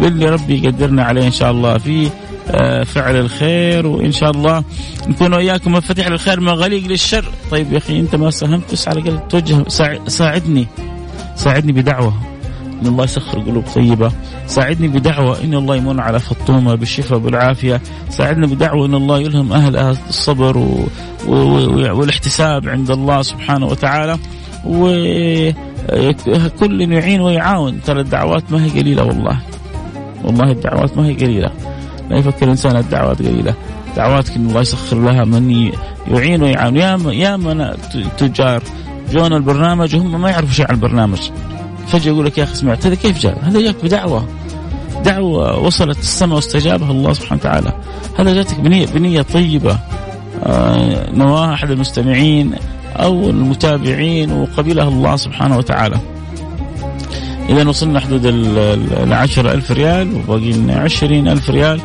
باللي 0.00 0.26
ربي 0.26 0.64
يقدرنا 0.64 1.04
عليه 1.04 1.26
إن 1.26 1.32
شاء 1.32 1.50
الله 1.50 1.78
في 1.78 2.10
آه، 2.50 2.84
فعل 2.84 3.16
الخير. 3.16 3.86
وإن 3.86 4.12
شاء 4.12 4.30
الله 4.30 4.64
نكون 5.08 5.34
وإياكم 5.34 5.72
مفاتيح 5.72 6.08
للخير 6.08 6.40
مغاليق 6.40 6.86
للشر. 6.86 7.24
طيب 7.50 7.72
يا 7.72 7.78
أخي 7.78 8.00
أنت 8.00 8.14
ما 8.14 8.30
ساهمت 8.30 8.72
بس 8.72 8.88
على 8.88 9.00
الأقل 9.00 9.28
توجه 9.28 9.68
ساعدني. 10.06 10.66
ساعدني 11.36 11.72
بدعوة. 11.72 12.31
ان 12.82 12.86
الله 12.86 13.04
يسخر 13.04 13.38
قلوب 13.38 13.64
طيبة. 13.74 14.12
ساعدني 14.46 14.88
بدعوة 14.88 15.44
إن 15.44 15.54
الله 15.54 15.76
يمن 15.76 16.00
على 16.00 16.20
فطومة 16.20 16.74
بالشفاء 16.74 17.18
بالعافيه 17.18 17.80
ساعدنا 18.10 18.46
بدعوة 18.46 18.86
إن 18.86 18.94
الله 18.94 19.20
يلهم 19.20 19.52
أهل 19.52 19.76
الصبر 20.08 20.58
و... 20.58 20.88
و... 21.28 21.34
والاحتساب 21.98 22.68
عند 22.68 22.90
الله 22.90 23.22
سبحانه 23.22 23.66
وتعالى. 23.66 24.18
وكل 24.66 25.54
يعين 26.92 27.20
ويعاون. 27.20 27.82
ترى 27.82 28.00
الدعوات 28.00 28.52
ما 28.52 28.64
هي 28.64 28.68
قليلة 28.68 29.04
والله. 29.04 29.38
والله 30.24 30.50
الدعوات 30.50 30.96
ما 30.96 31.06
هي 31.06 31.14
قليلة. 31.14 31.50
لا 32.10 32.18
يفكر 32.18 32.44
الإنسان 32.44 32.76
الدعوات 32.76 33.18
قليلة. 33.18 33.54
دعواتك 33.96 34.36
إن 34.36 34.48
الله 34.48 34.60
يسخر 34.60 35.00
لها 35.00 35.24
من 35.24 35.72
يعين 36.10 36.42
ويعاون. 36.42 36.76
يا 36.76 36.98
يا 37.12 37.76
تجار. 38.18 38.62
جون 39.12 39.32
البرنامج 39.32 39.96
وهم 39.96 40.20
ما 40.20 40.30
يعرفوا 40.30 40.52
شيء 40.52 40.66
عن 40.68 40.74
البرنامج. 40.74 41.20
فجأة 41.86 42.12
يقول 42.12 42.26
لك 42.26 42.38
يا 42.38 42.44
أخي 42.44 42.54
سمعت 42.54 42.86
هذا 42.86 42.94
كيف 42.94 43.18
جاء؟ 43.18 43.38
هذا 43.42 43.60
جاك 43.60 43.76
بدعوة 43.84 44.28
دعوة 45.04 45.58
وصلت 45.58 45.98
السماء 45.98 46.36
واستجابها 46.36 46.90
الله 46.90 47.12
سبحانه 47.12 47.40
وتعالى 47.40 47.72
هذا 48.18 48.34
جاتك 48.34 48.60
بنيه 48.60 48.86
بنية 48.86 49.22
طيبة 49.22 49.78
آه 50.44 51.10
نواه 51.10 51.54
أحد 51.54 51.70
المستمعين 51.70 52.52
أو 52.96 53.30
المتابعين 53.30 54.32
وقبلها 54.32 54.88
الله 54.88 55.16
سبحانه 55.16 55.58
وتعالى. 55.58 56.00
إذا 57.48 57.68
وصلنا 57.68 58.00
حدود 58.00 58.22
العشر 58.26 59.52
ألف 59.52 59.70
ريال 59.70 60.14
وباقي 60.14 60.52
لنا 60.52 60.74
عشرين 60.80 61.28
ألف 61.28 61.50
ريال 61.50 61.80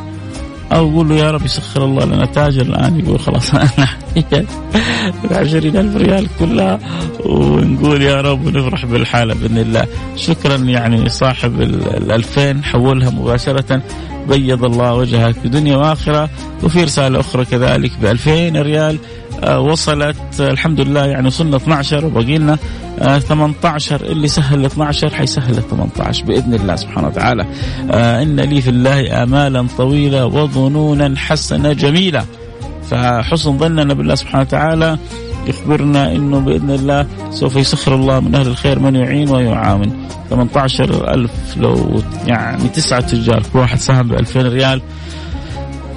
أو 0.72 0.90
قول 0.90 1.10
له 1.10 1.16
يا 1.16 1.32
رب 1.32 1.46
يسخر 1.46 1.86
الله 1.86 2.06
لنا 2.06 2.26
تاجر. 2.26 2.62
الآن 2.62 3.00
يقول 3.00 3.20
خلاص 3.20 3.56
أنا 3.56 3.88
العشرين 5.32 5.78
ألف 5.78 5.96
ريال 5.96 6.28
كلها. 6.40 6.80
ونقول 7.26 8.02
يا 8.02 8.22
رب 8.22 8.46
ونفرح 8.46 8.86
بالحالة 8.86 9.34
بإذن 9.34 9.58
الله. 9.58 9.88
شكرا 10.16 10.56
يعني 10.56 11.10
صاحب 11.10 11.62
الألفين. 11.62 12.64
حولها 12.64 13.10
مباشرة. 13.10 13.82
بيض 14.30 14.64
الله 14.64 14.94
وجهك 14.94 15.36
في 15.36 15.50
دنيا 15.50 15.76
وآخرة. 15.78 16.30
وفي 16.64 16.84
رسالة 16.84 17.20
أخرى 17.20 17.46
كذلك 17.46 17.92
ب 18.02 18.06
2000 18.06 18.62
ريال. 18.62 18.98
وصلت 19.44 20.42
آه، 20.42 20.52
الحمد 20.52 20.82
لله 20.82 21.06
يعني 21.06 21.28
وصلنا 21.28 21.58
12 21.58 22.06
وباقي 22.06 22.38
لنا 22.38 22.58
18 23.20 24.06
آه، 24.06 24.12
اللي 24.12 24.28
سهل 24.28 24.60
ال 24.60 24.66
12 24.66 25.14
حيسهل 25.14 25.58
ال 25.58 25.70
18 25.70 26.26
بإذن 26.26 26.54
الله 26.54 26.76
سبحانه 26.76 27.08
وتعالى. 27.08 27.46
إن 27.94 28.40
لي 28.40 28.62
في 28.62 28.70
الله 28.70 29.24
آمالا 29.24 29.68
طويله 29.78 30.26
وظنونا 30.26 31.14
حسنه 31.18 31.74
جميله 31.74 32.26
فحسن 32.90 33.58
ظننا 33.58 33.94
بالله 33.94 34.16
سبحانه 34.16 34.42
وتعالى 34.42 34.98
يخبرنا 35.48 36.12
إنه 36.12 36.40
بإذن 36.40 36.72
الله 36.72 37.08
سوف 37.32 37.56
يسخر 37.56 37.96
الله 37.96 38.20
من 38.20 38.36
أهل 38.36 38.48
الخير 38.48 38.80
من 38.80 38.96
يعين 38.96 39.30
ويعاون. 39.30 40.08
18 40.30 41.14
ألف 41.14 41.32
لو 41.58 42.02
يعني 42.28 42.68
تسعة 42.68 43.02
تجار 43.02 43.44
كل 43.54 43.60
واحد 43.60 43.80
ساهم 43.80 44.08
ب 44.08 44.14
2000 44.14 44.42
ريال. 44.42 44.82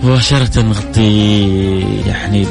مباشرة 0.03 0.63
نغطي 0.63 1.81
يعني 2.07 2.45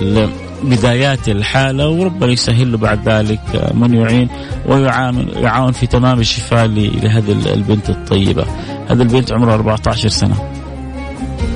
بدايات 0.64 1.30
الحالة 1.30 1.90
وربنا 1.90 2.32
يسهل 2.32 2.72
له 2.72 2.78
بعد 2.78 3.10
ذلك 3.10 3.72
من 3.74 3.94
يعين 3.94 4.30
ويعاون 4.66 5.28
يعاون 5.36 5.72
في 5.72 5.88
تمام 5.88 6.20
الشفاء 6.20 6.66
لهذه 6.66 7.32
البنت 7.54 7.90
الطيبة. 7.90 8.46
هذه 8.88 9.02
البنت 9.02 9.32
عمرها 9.34 9.54
14 9.54 10.10
سنة. 10.10 10.36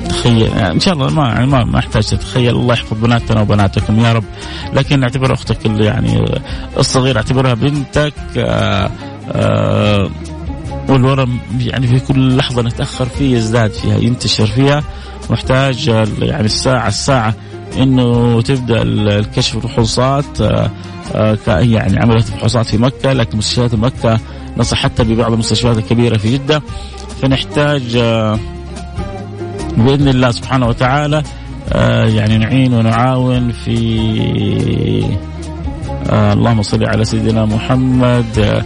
تخيل 0.10 0.42
يعني 0.42 0.74
إن 0.74 0.80
شاء 0.80 0.94
الله 0.94 1.10
ما 1.10 1.28
يعني 1.28 1.46
ما, 1.46 1.64
ما 1.64 1.80
أحتاج 1.80 2.04
تتخيل. 2.04 2.56
الله 2.56 2.74
يحفظ 2.74 2.98
بناتنا 2.98 3.42
وبناتكم 3.42 4.00
يا 4.00 4.14
رب. 4.14 4.24
لكن 4.74 5.04
اعتبر 5.04 5.34
أختك 5.34 5.66
اللي 5.66 5.86
يعني 5.86 6.26
الصغيرة 6.78 7.18
اعتبرها 7.18 7.54
بنتك 7.54 8.14
آآ 8.38 8.92
آآ 9.32 10.10
والورم 10.90 11.40
يعني 11.60 11.88
في 11.88 12.00
كل 12.00 12.38
لحظة 12.38 12.62
نتأخر 12.62 13.06
فيه 13.06 13.38
يزداد 13.38 13.72
فيها 13.72 13.98
ينتشر 13.98 14.46
فيها. 14.46 14.84
محتاج 15.30 15.88
يعني 16.22 16.46
الساعة 16.46 16.88
الساعة 16.88 17.34
إنه 17.78 18.42
تبدأ 18.42 18.82
الكشف 18.82 19.56
الفحوصات 19.56 20.40
يعني 21.48 22.00
عملت 22.00 22.28
فحوصات 22.28 22.66
في 22.66 22.78
مكة 22.78 23.14
لكن 23.14 23.38
مستشفيات 23.38 23.76
مكة 23.76 24.20
نصح 24.58 24.78
حتى 24.78 25.04
ببعض 25.04 25.34
المستشفيات 25.34 25.78
الكبيرة 25.78 26.18
في 26.18 26.38
جدة. 26.38 26.62
فنحتاج 27.22 27.98
بإذن 29.78 30.08
الله 30.08 30.32
سبحانه 30.32 30.68
وتعالى 30.68 31.24
آه، 31.74 32.06
يعني 32.06 32.38
نعين 32.38 32.74
ونعاون 32.74 33.52
في 33.52 33.78
آه، 36.10 36.34
اللهم 36.34 36.62
صل 36.62 36.86
على 36.86 37.06
سيدنا 37.06 37.46
محمد 37.46 38.64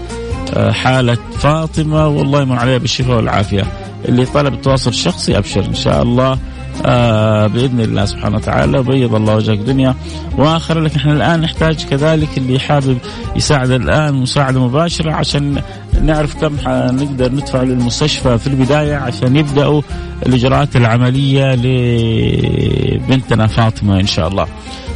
آه، 0.54 0.72
حالة 0.72 1.17
فاطمة 1.38 2.08
والله 2.08 2.41
يمن 2.41 2.58
عليها 2.58 2.78
بالشفاء 2.78 3.15
والعافية. 3.15 3.63
اللي 4.06 4.26
طلب 4.26 4.54
التواصل 4.54 4.89
الشخصي 4.89 5.38
أبشر 5.38 5.65
إن 5.65 5.76
شاء 5.76 6.02
الله. 6.02 6.38
آه 6.86 7.48
بإذن 7.48 7.80
الله 7.80 8.06
سبحانه 8.06 8.36
وتعالى 8.38 8.84
بيض 8.84 9.16
الله 9.16 9.36
وجهك 9.36 9.58
دنيا 9.58 9.96
واخره 10.38 10.80
لكن 10.80 10.96
إحنا 11.00 11.13
الآن 11.13 11.42
نحتاج 11.42 11.86
كذلك 11.86 12.38
اللي 12.38 12.60
حابب 12.60 12.98
يساعد 13.36 13.72
الآن 13.72 14.13
مساعدة 14.13 14.66
مباشرة 14.68 15.12
عشان 15.13 15.62
نعرف 16.04 16.36
كم 16.42 16.56
نقدر 17.04 17.32
ندفع 17.32 17.63
للمستشفى 17.63 18.38
في 18.38 18.48
البداية 18.48 18.96
عشان 18.96 19.36
يبدأوا 19.36 19.82
الإجراءات 20.26 20.76
العملية 20.76 21.56
لبنتنا 21.56 23.48
فاطمة 23.48 24.00
إن 24.00 24.08
شاء 24.08 24.28
الله. 24.28 24.48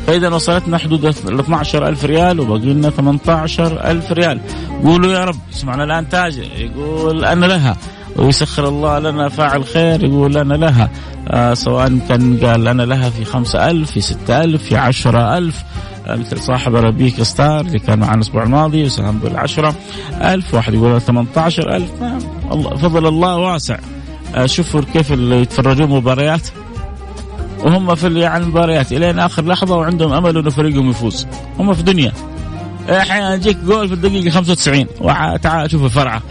فإذا 0.08 0.30
وصلتنا 0.30 0.78
حدود 0.78 1.06
ال 1.06 1.40
12000 1.40 2.06
ريال 2.06 2.40
وباقي 2.40 2.74
لنا 2.74 2.90
18000 2.90 4.12
ريال 4.12 4.40
قولوا 4.84 5.12
يا 5.14 5.26
رب 5.26 5.36
اسمعنا 5.54 5.84
الآن 5.84 6.10
تاجر 6.10 6.44
يقول 6.58 7.26
أنا 7.26 7.46
لها 7.46 7.78
ويسخر 8.16 8.68
الله 8.68 9.00
لنا 9.00 9.30
فاعل 9.30 9.66
خير 9.66 10.04
يقول 10.04 10.38
أنا 10.38 10.54
لها. 10.54 10.90
آه 11.28 11.54
سواء 11.54 12.00
كان 12.10 12.38
قال 12.38 12.68
أنا 12.68 12.84
لها 12.84 13.10
في 13.10 13.26
خمسة 13.26 13.70
ألف 13.70 13.92
في 13.92 14.02
ستة 14.02 14.44
ألف 14.44 14.64
في 14.64 14.78
عشرة 14.78 15.38
ألف. 15.38 15.64
مثل 16.08 16.40
صاحب 16.40 16.76
ربيك 16.76 17.24
ستار 17.24 17.60
اللي 17.62 17.80
كان 17.80 18.00
معنا 18.00 18.16
الأسبوع 18.16 18.44
الماضي 18.44 18.84
وساهم 18.84 19.18
بالعشرة 19.20 19.76
ألف 20.22 20.54
واحد 20.54 20.74
يقول 20.74 21.02
18 21.02 21.76
ألف. 21.76 21.90
فضل 22.82 23.08
الله 23.08 23.38
واسع. 23.38 23.78
آه 24.36 24.46
شوفوا 24.46 24.82
كيف 24.94 25.14
اللي 25.14 25.42
يتفرجون 25.42 25.90
مباريات. 25.90 26.48
وهم 27.64 27.96
في 27.96 28.20
يعني 28.20 28.44
المباريات 28.44 28.92
إلين 28.92 29.20
آخر 29.20 29.46
لحظة 29.46 29.76
وعندهم 29.76 30.14
أمل 30.14 30.38
إنه 30.38 30.50
فريقهم 30.50 30.90
يفوز. 30.90 31.28
هم 31.60 31.74
في 31.74 31.84
دنيا. 31.84 32.12
أحيانا 32.90 33.34
يجيك 33.34 33.58
جول 33.58 33.88
في 33.88 33.94
الدقيقة 33.94 34.30
95 34.30 34.88
تعال 35.42 35.72
شوف 35.72 35.84
الفرعة. 35.84 36.22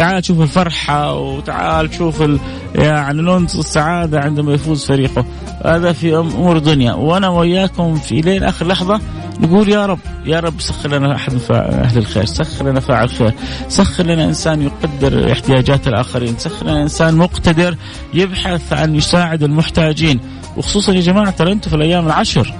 تعال 0.00 0.24
شوف 0.24 0.40
الفرحة 0.40 1.14
وتعال 1.14 1.94
شوف 1.94 2.22
ال... 2.22 2.38
يعني 2.74 3.22
لون 3.22 3.44
السعادة 3.44 4.20
عندما 4.20 4.52
يفوز 4.52 4.84
فريقه. 4.84 5.24
هذا 5.64 5.92
في 5.92 6.16
أمور 6.16 6.56
الدنيا. 6.56 6.92
وأنا 6.92 7.28
وإياكم 7.28 7.94
في 7.94 8.20
لين 8.20 8.42
آخر 8.42 8.66
لحظة 8.66 9.00
نقول 9.40 9.68
يا 9.68 9.86
رب 9.86 9.98
يا 10.24 10.40
رب 10.40 10.60
سخر 10.60 10.88
لنا 10.88 11.14
أحد 11.14 11.40
أهل 11.50 11.98
الخير 11.98 12.24
سخر 12.24 12.68
لنا 12.68 12.80
فاعل 12.80 13.10
خير. 13.10 13.34
سخر 13.68 14.04
لنا 14.04 14.24
إنسان 14.24 14.62
يقدر 14.62 15.32
احتياجات 15.32 15.88
الآخرين. 15.88 16.38
سخر 16.38 16.66
لنا 16.66 16.82
إنسان 16.82 17.14
مقتدر 17.14 17.76
يبحث 18.14 18.72
عن 18.72 18.94
يساعد 18.94 19.42
المحتاجين. 19.42 20.20
وخصوصا 20.56 20.92
يا 20.92 21.00
جماعة 21.00 21.30
ترى 21.30 21.52
أنتم 21.52 21.70
في 21.70 21.76
الأيام 21.76 22.06
العشر. 22.06 22.54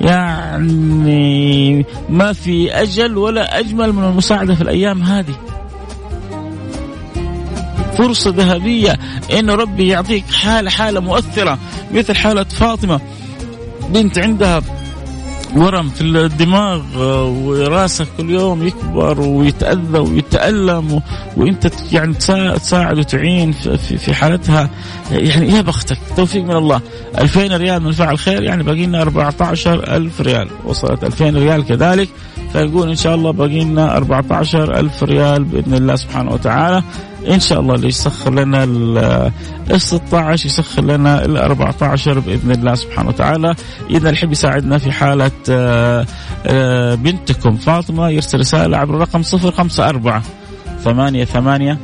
يعني 0.00 1.86
ما 2.08 2.32
في 2.32 2.72
أجل 2.72 3.16
ولا 3.16 3.58
أجمل 3.58 3.92
من 3.92 4.04
المساعدة 4.04 4.54
في 4.54 4.60
الأيام 4.60 5.02
هذه. 5.02 5.34
فرصة 7.98 8.30
ذهبية 8.30 8.98
إنه 9.38 9.54
ربي 9.54 9.88
يعطيك 9.88 10.24
حالة 10.30 10.70
حالة 10.70 11.00
مؤثرة 11.00 11.58
مثل 11.94 12.16
حالة 12.16 12.44
فاطمة 12.44 13.00
بنت 13.88 14.18
عندها 14.18 14.62
ورم 15.56 15.88
في 15.88 16.00
الدماغ 16.00 16.82
وراسك 17.18 18.06
كل 18.16 18.30
يوم 18.30 18.66
يكبر 18.66 19.20
ويتأذى 19.20 19.98
ويتألم 19.98 21.02
وإنت 21.36 21.72
يعني 21.92 22.14
تساعد 22.14 22.98
وتعين 22.98 23.52
في 23.52 24.14
حالتها. 24.14 24.70
يعني 25.10 25.52
يا 25.52 25.60
بختك 25.60 25.98
توفيق 26.16 26.44
من 26.44 26.56
الله. 26.56 26.80
2000 27.18 27.56
ريال 27.56 27.82
من 27.82 27.92
فعل 27.92 28.18
خير 28.18 28.42
يعني 28.42 28.62
باقي 28.62 28.86
لنا 28.86 29.02
14000 29.02 30.20
ريال. 30.20 30.48
وصلت 30.64 31.04
2000 31.04 31.30
ريال 31.30 31.66
كذلك 31.66 32.08
فيقول 32.52 32.88
إن 32.88 32.96
شاء 32.96 33.14
الله 33.14 33.30
باقي 33.30 33.64
لنا 33.64 33.96
14000 33.96 35.02
ريال 35.02 35.44
بإذن 35.44 35.74
الله 35.74 35.96
سبحانه 35.96 36.32
وتعالى. 36.32 36.82
إن 37.28 37.40
شاء 37.40 37.60
الله 37.60 37.74
اللي 37.74 37.88
يسخر 37.88 38.34
لنا 38.34 38.64
ال 38.64 39.80
16 39.80 40.46
يسخر 40.46 40.84
لنا 40.84 41.24
ال 41.24 41.36
14 41.36 42.18
بإذن 42.18 42.50
الله 42.50 42.74
سبحانه 42.74 43.08
وتعالى. 43.08 43.54
إذا 43.90 44.10
الحب 44.10 44.32
يساعدنا 44.32 44.78
في 44.78 44.92
حالة 44.92 45.30
آه، 45.50 46.06
آه، 46.46 46.94
بنتكم 46.94 47.56
فاطمة 47.56 48.08
يرسل 48.08 48.40
رسالة 48.40 48.76
عبر 48.76 48.94
الرقم 48.94 49.22
054 49.22 50.22
ثمانية 50.84 51.24
ثمانية 51.24 51.78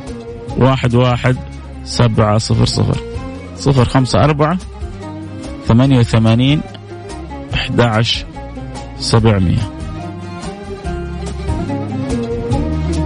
واحد 0.59 0.95
واحد 0.95 1.37
سبعة 1.85 2.39
صفر 2.39 2.65
صفر. 2.65 2.97
صفر 3.57 3.85
خمسة 3.85 4.25
أربعة 4.25 4.59
88 5.69 6.61
11 7.55 8.27
700 8.99 9.57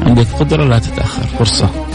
عندك 0.07 0.27
قدرة 0.41 0.65
لا 0.65 0.79
تتأخر 0.79 1.23
فرصة. 1.23 1.92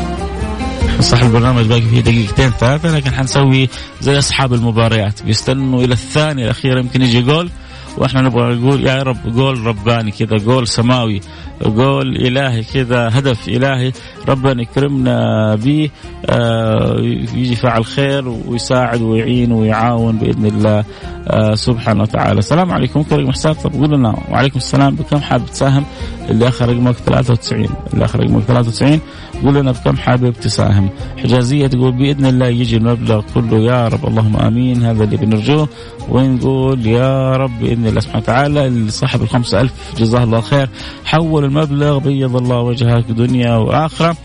صح 1.07 1.21
البرنامج 1.21 1.65
باقي 1.65 1.81
فيه 1.81 2.01
دقيقتين 2.01 2.49
ثلاثة 2.49 2.95
لكن 2.97 3.13
حنسوي 3.13 3.69
زي 4.01 4.17
أصحاب 4.17 4.53
المباريات. 4.53 5.23
بيستنوا 5.23 5.83
إلى 5.83 5.93
الثانية 5.93 6.43
الأخيرة 6.45 6.79
يمكن 6.79 7.01
يجي 7.01 7.21
جول 7.21 7.49
وإحنا 7.97 8.21
نبغى 8.21 8.55
نقول 8.55 8.87
يا 8.87 9.03
رب 9.03 9.33
جول 9.33 9.65
رباني 9.65 10.11
كذا 10.11 10.37
جول 10.37 10.67
سماوي. 10.67 11.21
جول 11.65 12.15
إلهي 12.15 12.63
كذا 12.63 13.09
هدف 13.13 13.47
إلهي 13.47 13.91
ربنا 14.27 14.61
يكرمنا 14.61 15.55
به 15.55 15.89
آه 16.25 16.95
يجي 17.33 17.55
فعل 17.55 17.85
خير 17.85 18.27
ويساعد 18.27 19.01
ويعين 19.01 19.51
ويعاون 19.51 20.17
بإذن 20.17 20.45
الله 20.45 20.83
آه 21.27 21.55
سبحانه 21.55 22.01
وتعالى. 22.01 22.39
السلام 22.39 22.71
عليكم. 22.71 22.99
ممكن 22.99 23.15
رقم 23.15 23.31
حساب؟ 23.31 23.55
طب 23.55 23.73
قول 23.73 23.91
لنا 23.91 24.15
وعليكم 24.31 24.57
السلام 24.57 24.95
بكم 24.95 25.17
حابب 25.17 25.45
تساهم؟ 25.45 25.85
اللي 26.29 26.47
آخر 26.47 26.69
رقمك 26.69 26.95
93 26.95 27.69
اللي 27.93 28.05
آخر 28.05 28.19
رقمك 28.19 28.43
93 28.43 28.99
قول 29.43 29.55
لنا 29.55 29.71
بكم 29.71 29.97
حابب 29.97 30.33
تساهم. 30.33 30.89
حجازية 31.17 31.67
تقول 31.67 31.91
بإذن 31.91 32.25
الله 32.25 32.47
يجي 32.47 32.77
المبلغ 32.77 33.21
كله 33.33 33.57
يا 33.57 33.87
رب 33.87 34.07
اللهم 34.07 34.35
آمين 34.37 34.83
هذا 34.83 35.03
اللي 35.03 35.17
بنرجوه. 35.17 35.69
ونقول 36.09 36.85
يا 36.87 37.31
رب 37.37 37.59
بإذن 37.61 37.87
الله 37.87 37.99
سبحانه 37.99 38.23
وتعالى؟ 38.23 38.89
صاحب 38.89 39.21
ال 39.21 39.29
5000 39.29 39.71
جزاه 39.97 40.23
الله 40.23 40.41
خير. 40.41 40.69
حول 41.05 41.46
المبلغ 41.47 41.97
بيض 41.97 42.35
الله 42.35 42.59
وجهك 42.59 43.05
دنيا 43.11 43.55
وآخرة. 43.55 44.15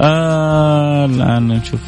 آه 0.00 1.04
الآن 1.04 1.48
نشوف 1.48 1.80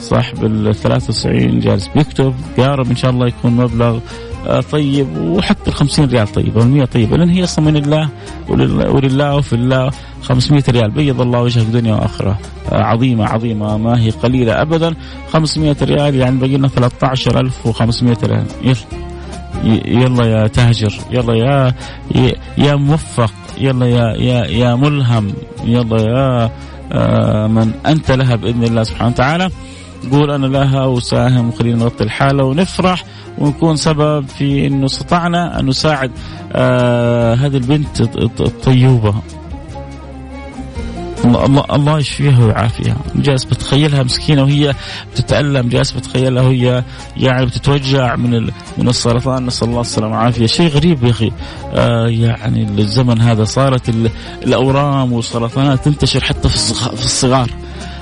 صاحب 0.00 0.44
ال 0.44 0.74
93 0.74 1.60
جالس 1.60 1.88
بيكتب. 1.88 2.34
يا 2.58 2.74
رب 2.74 2.90
إن 2.90 2.96
شاء 2.96 3.10
الله 3.10 3.26
يكون 3.26 3.52
مبلغ 3.52 3.98
آه، 4.46 4.60
طيب 4.60 5.16
وحتى 5.16 5.70
ال 5.70 5.74
50 5.74 6.08
ريال 6.08 6.32
طيب 6.32 6.56
وال 6.56 6.68
100 6.68 6.84
طيبه 6.84 7.16
لأن 7.16 7.28
هي 7.28 7.44
أصلا 7.44 7.64
من 7.64 7.76
الله 7.76 8.08
ولله, 8.48 8.90
ولله 8.90 9.36
وفي 9.36 9.52
الله. 9.52 9.90
500 10.22 10.64
ريال 10.68 10.90
بيض 10.90 11.20
الله 11.20 11.42
وجهك 11.42 11.66
دنيا 11.66 11.94
وآخرة. 11.94 12.38
آه، 12.72 12.82
عظيمة 12.82 13.24
عظيمة 13.24 13.76
ما 13.76 14.00
هي 14.00 14.10
قليلة 14.10 14.62
ابدا. 14.62 14.94
500 15.32 15.76
ريال 15.82 16.14
يعني 16.14 16.38
باقي 16.38 16.56
لنا 16.56 16.68
13500 16.68 18.18
ريال. 18.24 18.46
يلا. 18.62 18.76
يلا 19.64 20.24
يا 20.26 20.46
تاجر 20.46 20.94
يلا 21.10 21.34
يا 21.34 21.74
يا 22.58 22.74
موفق 22.74 23.32
يلا 23.58 23.86
يا 23.86 24.16
يا 24.16 24.44
يا 24.46 24.74
ملهم 24.74 25.32
يلا 25.64 26.00
يا 26.02 26.50
آه، 26.92 27.46
من 27.46 27.72
أنت 27.86 28.10
لها 28.10 28.36
بإذن 28.36 28.64
الله 28.64 28.82
سبحانه 28.82 29.10
وتعالى. 29.10 29.50
قول 30.12 30.30
أنا 30.30 30.46
لها 30.46 30.84
وساهم 30.84 31.48
وخلينا 31.48 31.76
نغطي 31.78 32.04
الحالة 32.04 32.44
ونفرح 32.44 33.04
ونكون 33.38 33.76
سبب 33.76 34.28
في 34.28 34.66
إنه 34.66 34.86
استطعنا 34.86 35.60
أن 35.60 35.66
نساعد 35.66 36.10
آه 36.52 37.34
هذه 37.34 37.56
البنت 37.56 38.00
الطيوبة. 38.40 39.14
الله 41.26 41.64
الله 41.70 41.98
يشفيها 41.98 42.44
ويعافيها. 42.44 42.96
جالس 43.14 43.44
بتخيلها 43.44 44.02
مسكينة 44.02 44.42
وهي 44.42 44.74
بتتألم 45.12 45.68
جالس 45.68 45.92
بتخيلها 45.92 46.42
وهي 46.42 46.84
يعني 47.16 47.46
بتتوجع 47.46 48.16
من 48.16 48.50
من 48.78 48.88
السرطان 48.88 49.46
نسأل 49.46 49.68
الله 49.68 49.80
السلامة 49.80 50.16
والعافية. 50.16 50.46
شيء 50.46 50.68
غريب 50.68 51.04
يا 51.04 51.10
أخي. 51.10 51.32
آه 51.74 52.08
يعني 52.08 52.66
الزمن 52.78 53.20
هذا 53.20 53.44
صارت 53.44 53.94
الأورام 54.42 55.12
والسرطانات 55.12 55.84
تنتشر 55.84 56.20
حتى 56.20 56.48
في 56.48 57.04
الصغار. 57.04 57.50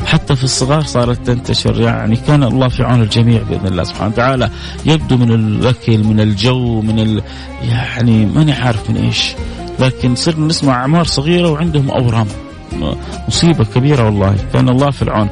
حتى 0.06 0.36
في 0.36 0.44
الصغار 0.44 0.82
صارت 0.82 1.26
تنتشر. 1.26 1.80
يعني 1.80 2.16
كان 2.16 2.42
الله 2.42 2.68
في 2.68 2.82
عون 2.82 3.02
الجميع 3.02 3.42
بإذن 3.42 3.66
الله 3.66 3.84
سبحانه 3.84 4.12
وتعالى. 4.12 4.50
يبدو 4.86 5.16
من 5.16 5.32
الاكل 5.32 6.04
من 6.04 6.20
الجو 6.20 6.80
من 6.80 6.98
ال 6.98 7.22
يعني 7.62 8.26
ماني 8.26 8.52
عارف 8.52 8.90
من 8.90 8.96
إيش. 8.96 9.32
لكن 9.80 10.14
صرنا 10.14 10.46
نسمع 10.46 10.74
أعمار 10.74 11.04
صغيرة 11.04 11.50
وعندهم 11.50 11.90
أورام. 11.90 12.26
مصيبة 13.28 13.64
كبيرة 13.64 14.04
والله 14.04 14.36
كان 14.52 14.68
الله 14.68 14.90
في 14.90 15.02
العون 15.02 15.28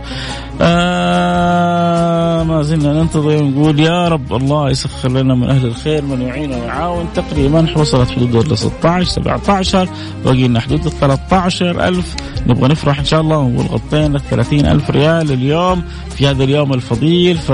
آه 0.61 2.45
ما 2.45 2.62
زلنا 2.62 2.92
ننتظر 2.92 3.42
ونقول 3.42 3.81
يا 3.81 4.09
رب 4.09 4.35
الله 4.35 4.71
يسخر 4.71 5.09
لنا 5.09 5.35
من 5.35 5.51
أهل 5.51 5.66
الخير 5.66 6.05
من 6.05 6.23
يعين 6.23 6.53
ويعاون. 6.53 7.09
تقريبا 7.14 7.79
وصلت 7.79 8.11
حدود 8.11 8.35
ال 8.53 8.59
16 8.59 9.09
17 9.09 9.88
باقي 10.25 10.49
لنا 10.49 10.61
حدود 10.61 10.87
ال 10.87 10.92
13 10.92 11.88
ألف. 11.88 12.16
نبغى 12.47 12.68
نفرح 12.68 12.99
إن 12.99 13.05
شاء 13.05 13.21
الله 13.21 13.38
ونقول 13.38 13.66
غطينا 13.66 14.18
30 14.18 14.66
ألف 14.66 14.90
ريال 14.90 15.33
اليوم 15.33 15.83
في 16.16 16.27
هذا 16.27 16.45
اليوم 16.45 16.73
الفضيل. 16.73 17.38
ف 17.38 17.53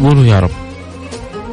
قولوا 0.00 0.24
يا 0.24 0.40
رب. 0.40 0.65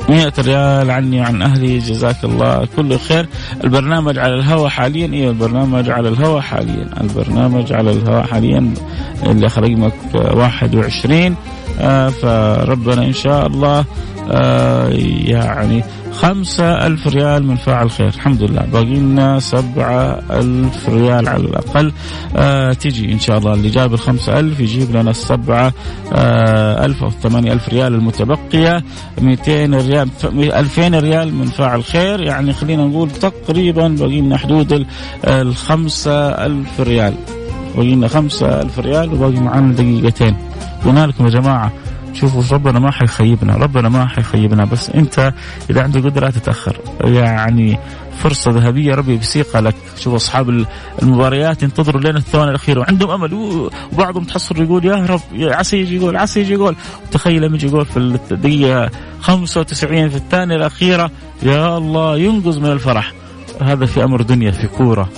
مئة 0.10 0.34
ريال 0.40 0.92
عني 0.92 1.22
وعن 1.22 1.42
أهلي 1.42 1.78
جزاك 1.80 2.24
الله 2.24 2.68
كل 2.76 3.00
خير. 3.00 3.28
البرنامج 3.64 4.20
على 4.20 4.34
الهواء 4.36 4.68
حاليا 4.70 5.14
إيه 5.14 5.30
البرنامج 5.30 5.90
على 5.90 6.10
الهواء 6.10 6.42
حاليا. 6.42 6.90
البرنامج 7.02 7.74
على 7.74 7.92
الهواء 7.92 8.24
حاليا 8.24 8.74
اللي 9.26 9.48
رقمك 9.48 9.94
21 10.14 11.36
آه 11.80 12.10
فربنا 12.10 13.06
إن 13.06 13.14
شاء 13.14 13.48
الله 13.48 13.86
آه 14.32 14.90
يعني 15.26 15.84
خمسة 16.12 16.88
ألف 16.88 17.08
ريال 17.08 17.48
من 17.48 17.56
فاعل 17.56 17.92
خير. 17.92 18.08
الحمد 18.08 18.44
لله. 18.44 18.62
باقي 18.62 18.96
لنا 18.96 19.40
سبعة 19.40 20.20
ألف 20.32 20.90
ريال 20.90 21.28
على 21.28 21.44
الأقل. 21.44 21.92
آه 22.36 22.74
تجي 22.74 23.14
إن 23.14 23.20
شاء 23.20 23.38
الله. 23.38 23.54
اللي 23.54 23.70
جاب 23.70 23.94
الخمسة 23.94 24.40
ألف 24.40 24.60
يجيب 24.60 24.96
لنا 24.96 25.12
السبعة 25.12 25.74
آه 26.14 26.86
ألف 26.86 27.04
أو 27.04 27.10
ثمانية 27.10 27.54
ألف 27.54 27.70
ريال 27.70 27.94
المتبقية. 27.94 28.84
200 29.22 29.74
ريال 29.74 30.10
2000 30.54 31.00
ريال 31.00 31.36
من 31.36 31.46
فاعل 31.46 31.84
خير. 31.84 32.22
يعني 32.22 32.54
خلينا 32.54 32.86
نقول 32.86 33.12
تقريبا 33.12 33.88
باقي 33.88 34.22
لنا 34.22 34.38
حدود 34.38 34.86
الخمسة 35.26 36.30
ألف 36.30 36.80
ريال. 36.80 37.14
باقي 37.76 37.92
لنا 37.96 38.08
خمسة 38.08 38.62
ألف 38.62 38.80
ريال 38.80 39.14
وباقي 39.14 39.40
معنا 39.40 39.74
دقيقتين. 39.74 40.38
قلنا 40.86 41.08
لكم 41.08 41.26
يا 41.26 41.30
جماعة. 41.30 41.72
شوفوا 42.14 42.58
ربنا 42.58 42.80
ما 42.80 42.92
حيخيبنا 42.92 43.56
ربنا 43.56 43.90
ما 43.90 44.08
حيخيبنا 44.08 44.66
بس 44.66 44.90
أنت 44.90 45.34
إذا 45.70 45.84
عندك 45.84 46.04
قدرة 46.04 46.30
تتأخر. 46.30 46.78
يعني 47.02 47.80
فرصة 48.18 48.52
ذهبية 48.52 48.96
ربي 48.96 49.18
بيسيقها 49.18 49.62
لك. 49.62 49.76
شوف 50.00 50.14
أصحاب 50.14 50.66
المباريات 51.02 51.64
ينتظروا 51.64 52.02
لين 52.02 52.16
الثواني 52.16 52.50
الاخيره 52.50 52.80
وعندهم 52.80 53.10
أمل. 53.12 53.34
وبعضهم 53.94 54.24
تحصل 54.24 54.62
يقول 54.62 54.86
يا 54.86 55.06
رب 55.06 55.22
عسى 55.34 55.78
يجي 55.78 55.98
جول 55.98 56.18
عسى 56.18 56.40
يجي 56.40 56.56
جول 56.56 56.76
تخيل 57.12 57.42
لما 57.42 57.56
يجي 57.56 57.68
جول 57.68 57.86
في 57.86 57.98
الدقيقة 57.98 58.90
95 59.22 60.10
في 60.10 60.16
الثانية 60.16 60.56
الأخيرة 60.56 61.12
يا 61.44 61.78
الله 61.78 62.18
ينقذ 62.18 62.60
من 62.60 62.72
الفرح. 62.72 63.14
هذا 63.62 63.86
في 63.86 64.04
أمر 64.04 64.22
دنيا 64.22 64.52
في 64.52 64.68
كورة. 64.68 65.10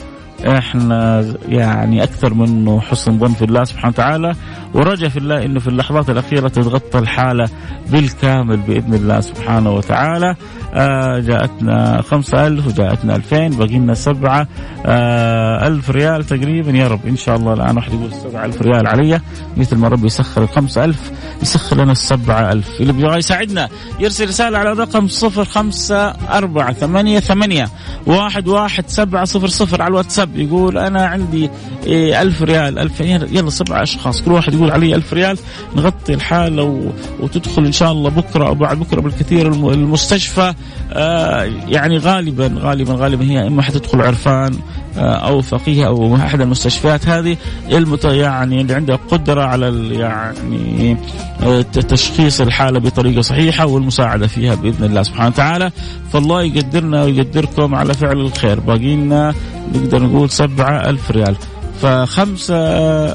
إحنا 0.47 1.25
يعني 1.49 2.03
أكثر 2.03 2.33
منه 2.33 2.79
حسن 2.79 3.19
ظن 3.19 3.33
في 3.33 3.45
الله 3.45 3.63
سبحانه 3.63 3.93
وتعالى. 3.93 4.35
ورجى 4.73 5.09
في 5.09 5.17
الله 5.17 5.45
إنه 5.45 5.59
في 5.59 5.67
اللحظات 5.67 6.09
الأخيرة 6.09 6.47
تتغطى 6.47 6.99
الحالة 6.99 7.49
بالكامل 7.89 8.57
بإذن 8.57 8.93
الله 8.93 9.19
سبحانه 9.19 9.71
وتعالى. 9.71 10.35
آه 10.73 11.19
جاءتنا 11.19 12.01
خمسة 12.01 12.47
ألف 12.47 12.67
وجاءتنا 12.67 13.15
ألفين 13.15 13.49
باقي 13.49 13.77
لنا 13.77 13.93
سبعة 13.93 14.47
آه 14.85 15.67
ألف 15.67 15.89
ريال 15.89 16.23
تقريبا. 16.23 16.71
يا 16.71 16.87
رب 16.87 17.07
إن 17.07 17.17
شاء 17.17 17.35
الله 17.35 17.53
الآن 17.53 17.75
واحد 17.75 17.93
يقول 17.93 18.13
سبعة 18.13 18.45
ألف 18.45 18.61
ريال 18.61 18.87
علي. 18.87 19.21
مثل 19.57 19.75
ما 19.75 19.87
ربي 19.87 20.05
يسخر 20.05 20.43
الخمسة 20.43 20.85
ألف 20.85 21.11
يسخر 21.41 21.83
لنا 21.83 21.91
السبعة 21.91 22.51
ألف. 22.51 22.81
اللي 22.81 22.93
بيبغى 22.93 23.17
يساعدنا 23.17 23.69
يرسل 23.99 24.27
رسالة 24.27 24.57
على 24.57 24.87
صفر 25.07 25.45
خمسة 25.45 26.07
أربعة 26.09 26.73
ثمانية 26.73 27.19
ثمانية 27.19 27.69
واحد 28.05 28.47
واحد 28.47 28.83
سبعة 28.87 29.25
صفر 29.25 29.47
صفر 29.47 29.81
على 29.81 29.91
الواتساب. 29.91 30.34
يقول 30.35 30.77
أنا 30.77 31.05
عندي 31.05 31.49
إيه 31.85 32.21
ألف 32.21 32.41
ريال 32.41 32.79
ألف 32.79 32.99
يلا 33.01 33.49
سبعة 33.49 33.83
أشخاص 33.83 34.21
كل 34.21 34.31
واحد 34.31 34.53
يقول 34.53 34.71
علي 34.71 34.95
ألف 34.95 35.13
ريال 35.13 35.37
نغطي 35.75 36.13
الحالة 36.13 36.63
و... 36.63 36.81
وتدخل 37.19 37.65
إن 37.65 37.71
شاء 37.71 37.91
الله 37.91 38.09
بكرة 38.09 38.47
أو 38.47 38.55
بعد 38.55 38.79
بكرة 38.79 39.01
بالكثير 39.01 39.47
المستشفى. 39.51 40.53
آه 40.93 41.43
يعني 41.67 41.97
غالبا 41.97 42.55
غالبا 42.57 42.93
غالبا 42.93 43.25
هي 43.25 43.47
إما 43.47 43.61
حتدخل 43.61 44.01
عرفان 44.01 44.53
آه 44.97 45.15
أو 45.15 45.41
فقيه 45.41 45.87
أو 45.87 46.15
أحد 46.15 46.41
المستشفيات. 46.41 47.07
هذه 47.07 47.37
المت 47.71 48.05
يعني 48.05 48.61
اللي 48.61 48.73
عندها 48.73 48.95
قدرة 48.95 49.43
على 49.43 49.89
يعني 49.95 50.97
آه 51.43 51.61
تشخيص 51.61 52.41
الحالة 52.41 52.79
بطريقة 52.79 53.21
صحيحة 53.21 53.65
والمساعدة 53.65 54.27
فيها 54.27 54.55
بإذن 54.55 54.83
الله 54.83 55.03
سبحانه 55.03 55.27
وتعالى. 55.27 55.71
فالله 56.13 56.43
يقدرنا 56.43 57.03
ويقدركم 57.03 57.75
على 57.75 57.93
فعل 57.93 58.19
الخير. 58.19 58.59
باقي 58.59 58.95
لنا 58.95 59.33
نقدر 59.75 60.03
نقول 60.03 60.24
سبعة 60.27 60.89
ألف 60.89 61.11
ريال. 61.11 61.35
فخمسة 61.81 63.07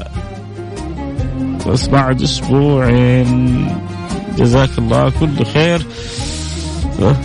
بس 1.67 1.87
بعد 1.87 2.21
أسبوعين. 2.21 3.67
جزاك 4.37 4.69
الله 4.77 5.11
كل 5.19 5.45
خير. 5.45 5.85
أه؟ 7.01 7.15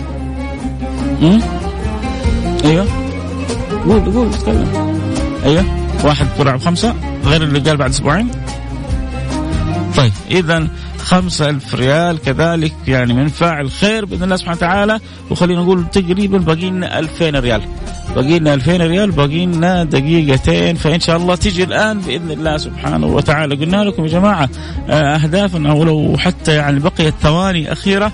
أيوه. 2.64 2.86
قول 3.86 4.12
قول 4.12 4.34
تكلم. 4.34 5.00
أيوه. 5.44 5.64
واحد 6.04 6.26
برع 6.38 6.56
بخمسة 6.56 6.94
غير 7.24 7.42
اللي 7.42 7.60
قال 7.60 7.76
بعد 7.76 7.90
أسبوعين. 7.90 8.28
طيب 9.96 10.12
اذا 10.30 10.68
خمسة 10.98 11.50
ألف 11.50 11.74
ريال 11.74 12.22
كذلك 12.22 12.74
يعني 12.86 13.14
من 13.14 13.28
فاعل 13.28 13.70
خير 13.70 14.04
بإذن 14.04 14.22
الله 14.22 14.36
سبحانه 14.36 14.56
وتعالى. 14.56 15.00
وخلينا 15.30 15.62
نقول 15.62 15.84
تقريبا 15.92 16.38
باقي 16.38 16.70
لنا 16.70 16.98
2000 16.98 17.36
ريال. 17.36 17.62
باقي 18.16 18.38
لنا 18.38 18.54
2000 18.54 18.76
ريال 18.76 19.10
باقي 19.10 19.46
لنا 19.46 19.84
دقيقتين 19.84 20.76
فإن 20.76 21.00
شاء 21.00 21.16
الله 21.16 21.34
تيجي 21.34 21.64
الآن 21.64 21.98
بإذن 21.98 22.30
الله 22.30 22.56
سبحانه 22.56 23.06
وتعالى. 23.06 23.54
قلنا 23.54 23.76
لكم 23.76 24.02
يا 24.02 24.08
جماعة 24.08 24.48
أهدافنا 24.90 25.72
ولو 25.72 26.16
حتى 26.18 26.54
يعني 26.54 26.78
بقيت 26.80 27.14
ثواني 27.22 27.72
أخيرة 27.72 28.12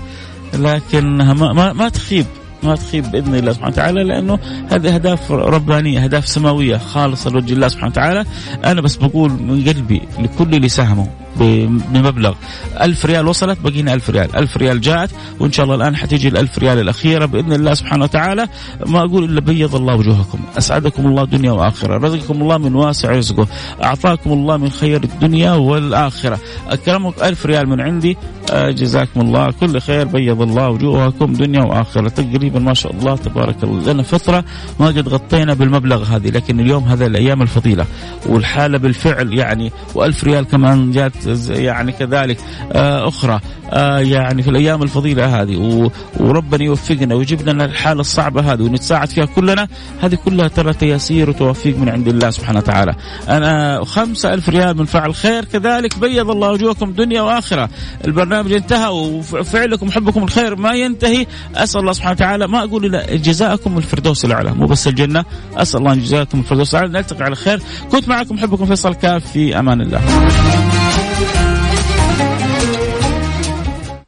لكنها 0.53 1.33
ما, 1.33 1.53
ما, 1.53 1.73
ما 1.73 1.89
تخيب 1.89 2.25
ما 2.63 2.75
تخيب 2.75 3.11
بإذن 3.11 3.35
الله 3.35 3.53
سبحانه 3.53 3.73
وتعالى 3.73 4.03
لأنه 4.03 4.39
هذه 4.71 4.95
أهداف 4.95 5.31
ربانية 5.31 6.03
أهداف 6.03 6.27
سماوية 6.27 6.77
خالصة 6.77 7.29
لوجه 7.29 7.53
الله 7.53 7.67
سبحانه 7.67 7.91
وتعالى. 7.91 8.25
أنا 8.65 8.81
بس 8.81 8.95
بقول 8.95 9.31
من 9.31 9.63
قلبي 9.67 10.01
لكل 10.19 10.55
اللي 10.55 10.69
ساهموا. 10.69 11.22
بمبلغ 11.37 12.33
ألف 12.81 13.05
ريال 13.05 13.27
وصلت 13.27 13.59
بقينا 13.59 13.93
ألف 13.93 14.09
ريال. 14.09 14.35
ألف 14.35 14.57
ريال 14.57 14.81
جاءت 14.81 15.09
وإن 15.39 15.51
شاء 15.51 15.63
الله 15.63 15.75
الآن 15.75 15.95
حتيجي 15.95 16.27
الألف 16.27 16.59
ريال 16.59 16.79
الأخيرة 16.79 17.25
بإذن 17.25 17.53
الله 17.53 17.73
سبحانه 17.73 18.03
وتعالى. 18.03 18.47
ما 18.87 18.99
أقول 18.99 19.23
إلا 19.23 19.41
بيض 19.41 19.75
الله 19.75 19.95
وجوهكم. 19.95 20.39
أسعدكم 20.57 21.05
الله 21.05 21.25
دنيا 21.25 21.51
وآخرة 21.51 21.97
رزقكم 21.97 22.41
الله 22.41 22.57
من 22.57 22.75
واسع 22.75 23.11
رزقه. 23.11 23.47
أعطاكم 23.83 24.33
الله 24.33 24.57
من 24.57 24.69
خير 24.69 25.03
الدنيا 25.03 25.51
والآخرة. 25.51 26.39
أكرمك 26.69 27.23
ألف 27.23 27.45
ريال 27.45 27.69
من 27.69 27.81
عندي. 27.81 28.17
آه، 28.51 28.71
جزاكم 28.71 29.21
الله. 29.21 29.51
كل 29.51 29.81
خير 29.81 30.05
بيض 30.07 30.41
الله 30.41 30.69
وجوهكم 30.69 31.33
دنيا 31.33 31.63
وآخرة. 31.63 32.09
تقريبا 32.09 32.59
ما 32.59 32.73
شاء 32.73 32.91
الله 32.91 33.15
تبارك 33.15 33.63
الله. 33.63 33.93
لنا 33.93 34.03
فترة 34.03 34.43
ما 34.79 34.87
قد 34.87 35.09
غطينا 35.09 35.53
بالمبلغ 35.53 36.03
هذه 36.03 36.29
لكن 36.29 36.59
اليوم 36.59 36.83
هذا 36.83 37.05
الأيام 37.05 37.41
الفضيلة. 37.41 37.85
والحالة 38.25 38.77
بالفعل 38.77 39.33
يعني 39.33 39.71
وألف 39.95 40.23
ريال 40.23 40.45
كمان 40.45 40.91
جات 40.91 41.22
يعني 41.49 41.91
كذلك 41.91 42.37
آه، 42.71 43.07
أخرى 43.07 43.39
آه، 43.73 43.99
يعني 43.99 44.43
في 44.43 44.49
الأيام 44.49 44.83
الفضيلة 44.83 45.41
هذه. 45.41 45.91
وربنا 46.19 46.63
يوفقنا 46.63 47.15
ويجيب 47.15 47.49
لنا 47.49 47.65
الحالة 47.65 48.01
الصعبة 48.01 48.53
هذه 48.53 48.61
ونتساعد 48.61 49.09
فيها 49.09 49.25
كلنا. 49.25 49.67
هذه 50.01 50.15
كلها 50.15 50.47
ترى 50.47 50.73
تيسير 50.73 51.29
وتوفيق 51.29 51.77
من 51.77 51.89
عند 51.89 52.07
الله 52.07 52.29
سبحانه 52.29 52.59
وتعالى. 52.59 52.95
أنا 53.29 53.81
خمسة 53.85 54.33
ألف 54.33 54.49
ريال 54.49 54.77
من 54.77 54.85
فعل 54.85 55.15
خير. 55.15 55.45
كذلك 55.45 55.99
بيض 55.99 56.29
الله 56.29 56.51
وجوهكم 56.51 56.91
دنيا 56.91 57.21
وآخرة. 57.21 57.69
البرنامج 58.05 58.53
انتهى 58.53 58.89
وفعلكم 58.89 59.91
حبكم 59.91 60.23
الخير 60.23 60.55
ما 60.55 60.73
ينتهي. 60.73 61.25
أسأل 61.55 61.81
الله 61.81 61.93
سبحانه 61.93 62.13
وتعالى. 62.13 62.47
ما 62.47 62.63
أقول 62.63 62.85
إلا 62.85 63.15
جزاءكم 63.15 63.77
الفردوس 63.77 64.25
الأعلى. 64.25 64.51
مو 64.51 64.65
بس 64.65 64.87
الجنة. 64.87 65.25
أسأل 65.57 65.79
الله 65.79 65.93
أن 65.93 65.99
جزاكم 65.99 66.39
الفردوس 66.39 66.75
الأعلى. 66.75 66.91
نلتقي 66.91 67.23
على 67.23 67.35
خير. 67.35 67.61
كنت 67.91 68.07
معكم 68.07 68.37
حبكم 68.37 68.65
فيصل 68.65 68.93
كاف. 68.93 69.23
في 69.33 69.59
أمان 69.59 69.81
الله. 69.81 70.01